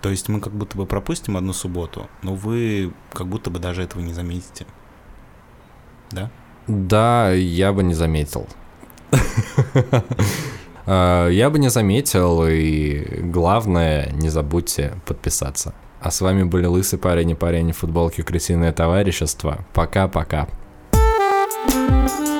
[0.00, 3.82] То есть мы как будто бы пропустим одну субботу, но вы как будто бы даже
[3.82, 4.66] этого не заметите.
[6.12, 6.30] Да?
[6.68, 8.46] Да, я бы не заметил.
[10.86, 15.74] А, Я бы не заметил, и главное, не забудьте подписаться.
[16.00, 19.64] А с вами были Лысый парень и парень в футболке Крысиное товарищество.
[19.72, 20.46] Пока-пока.
[21.86, 22.33] Thank you.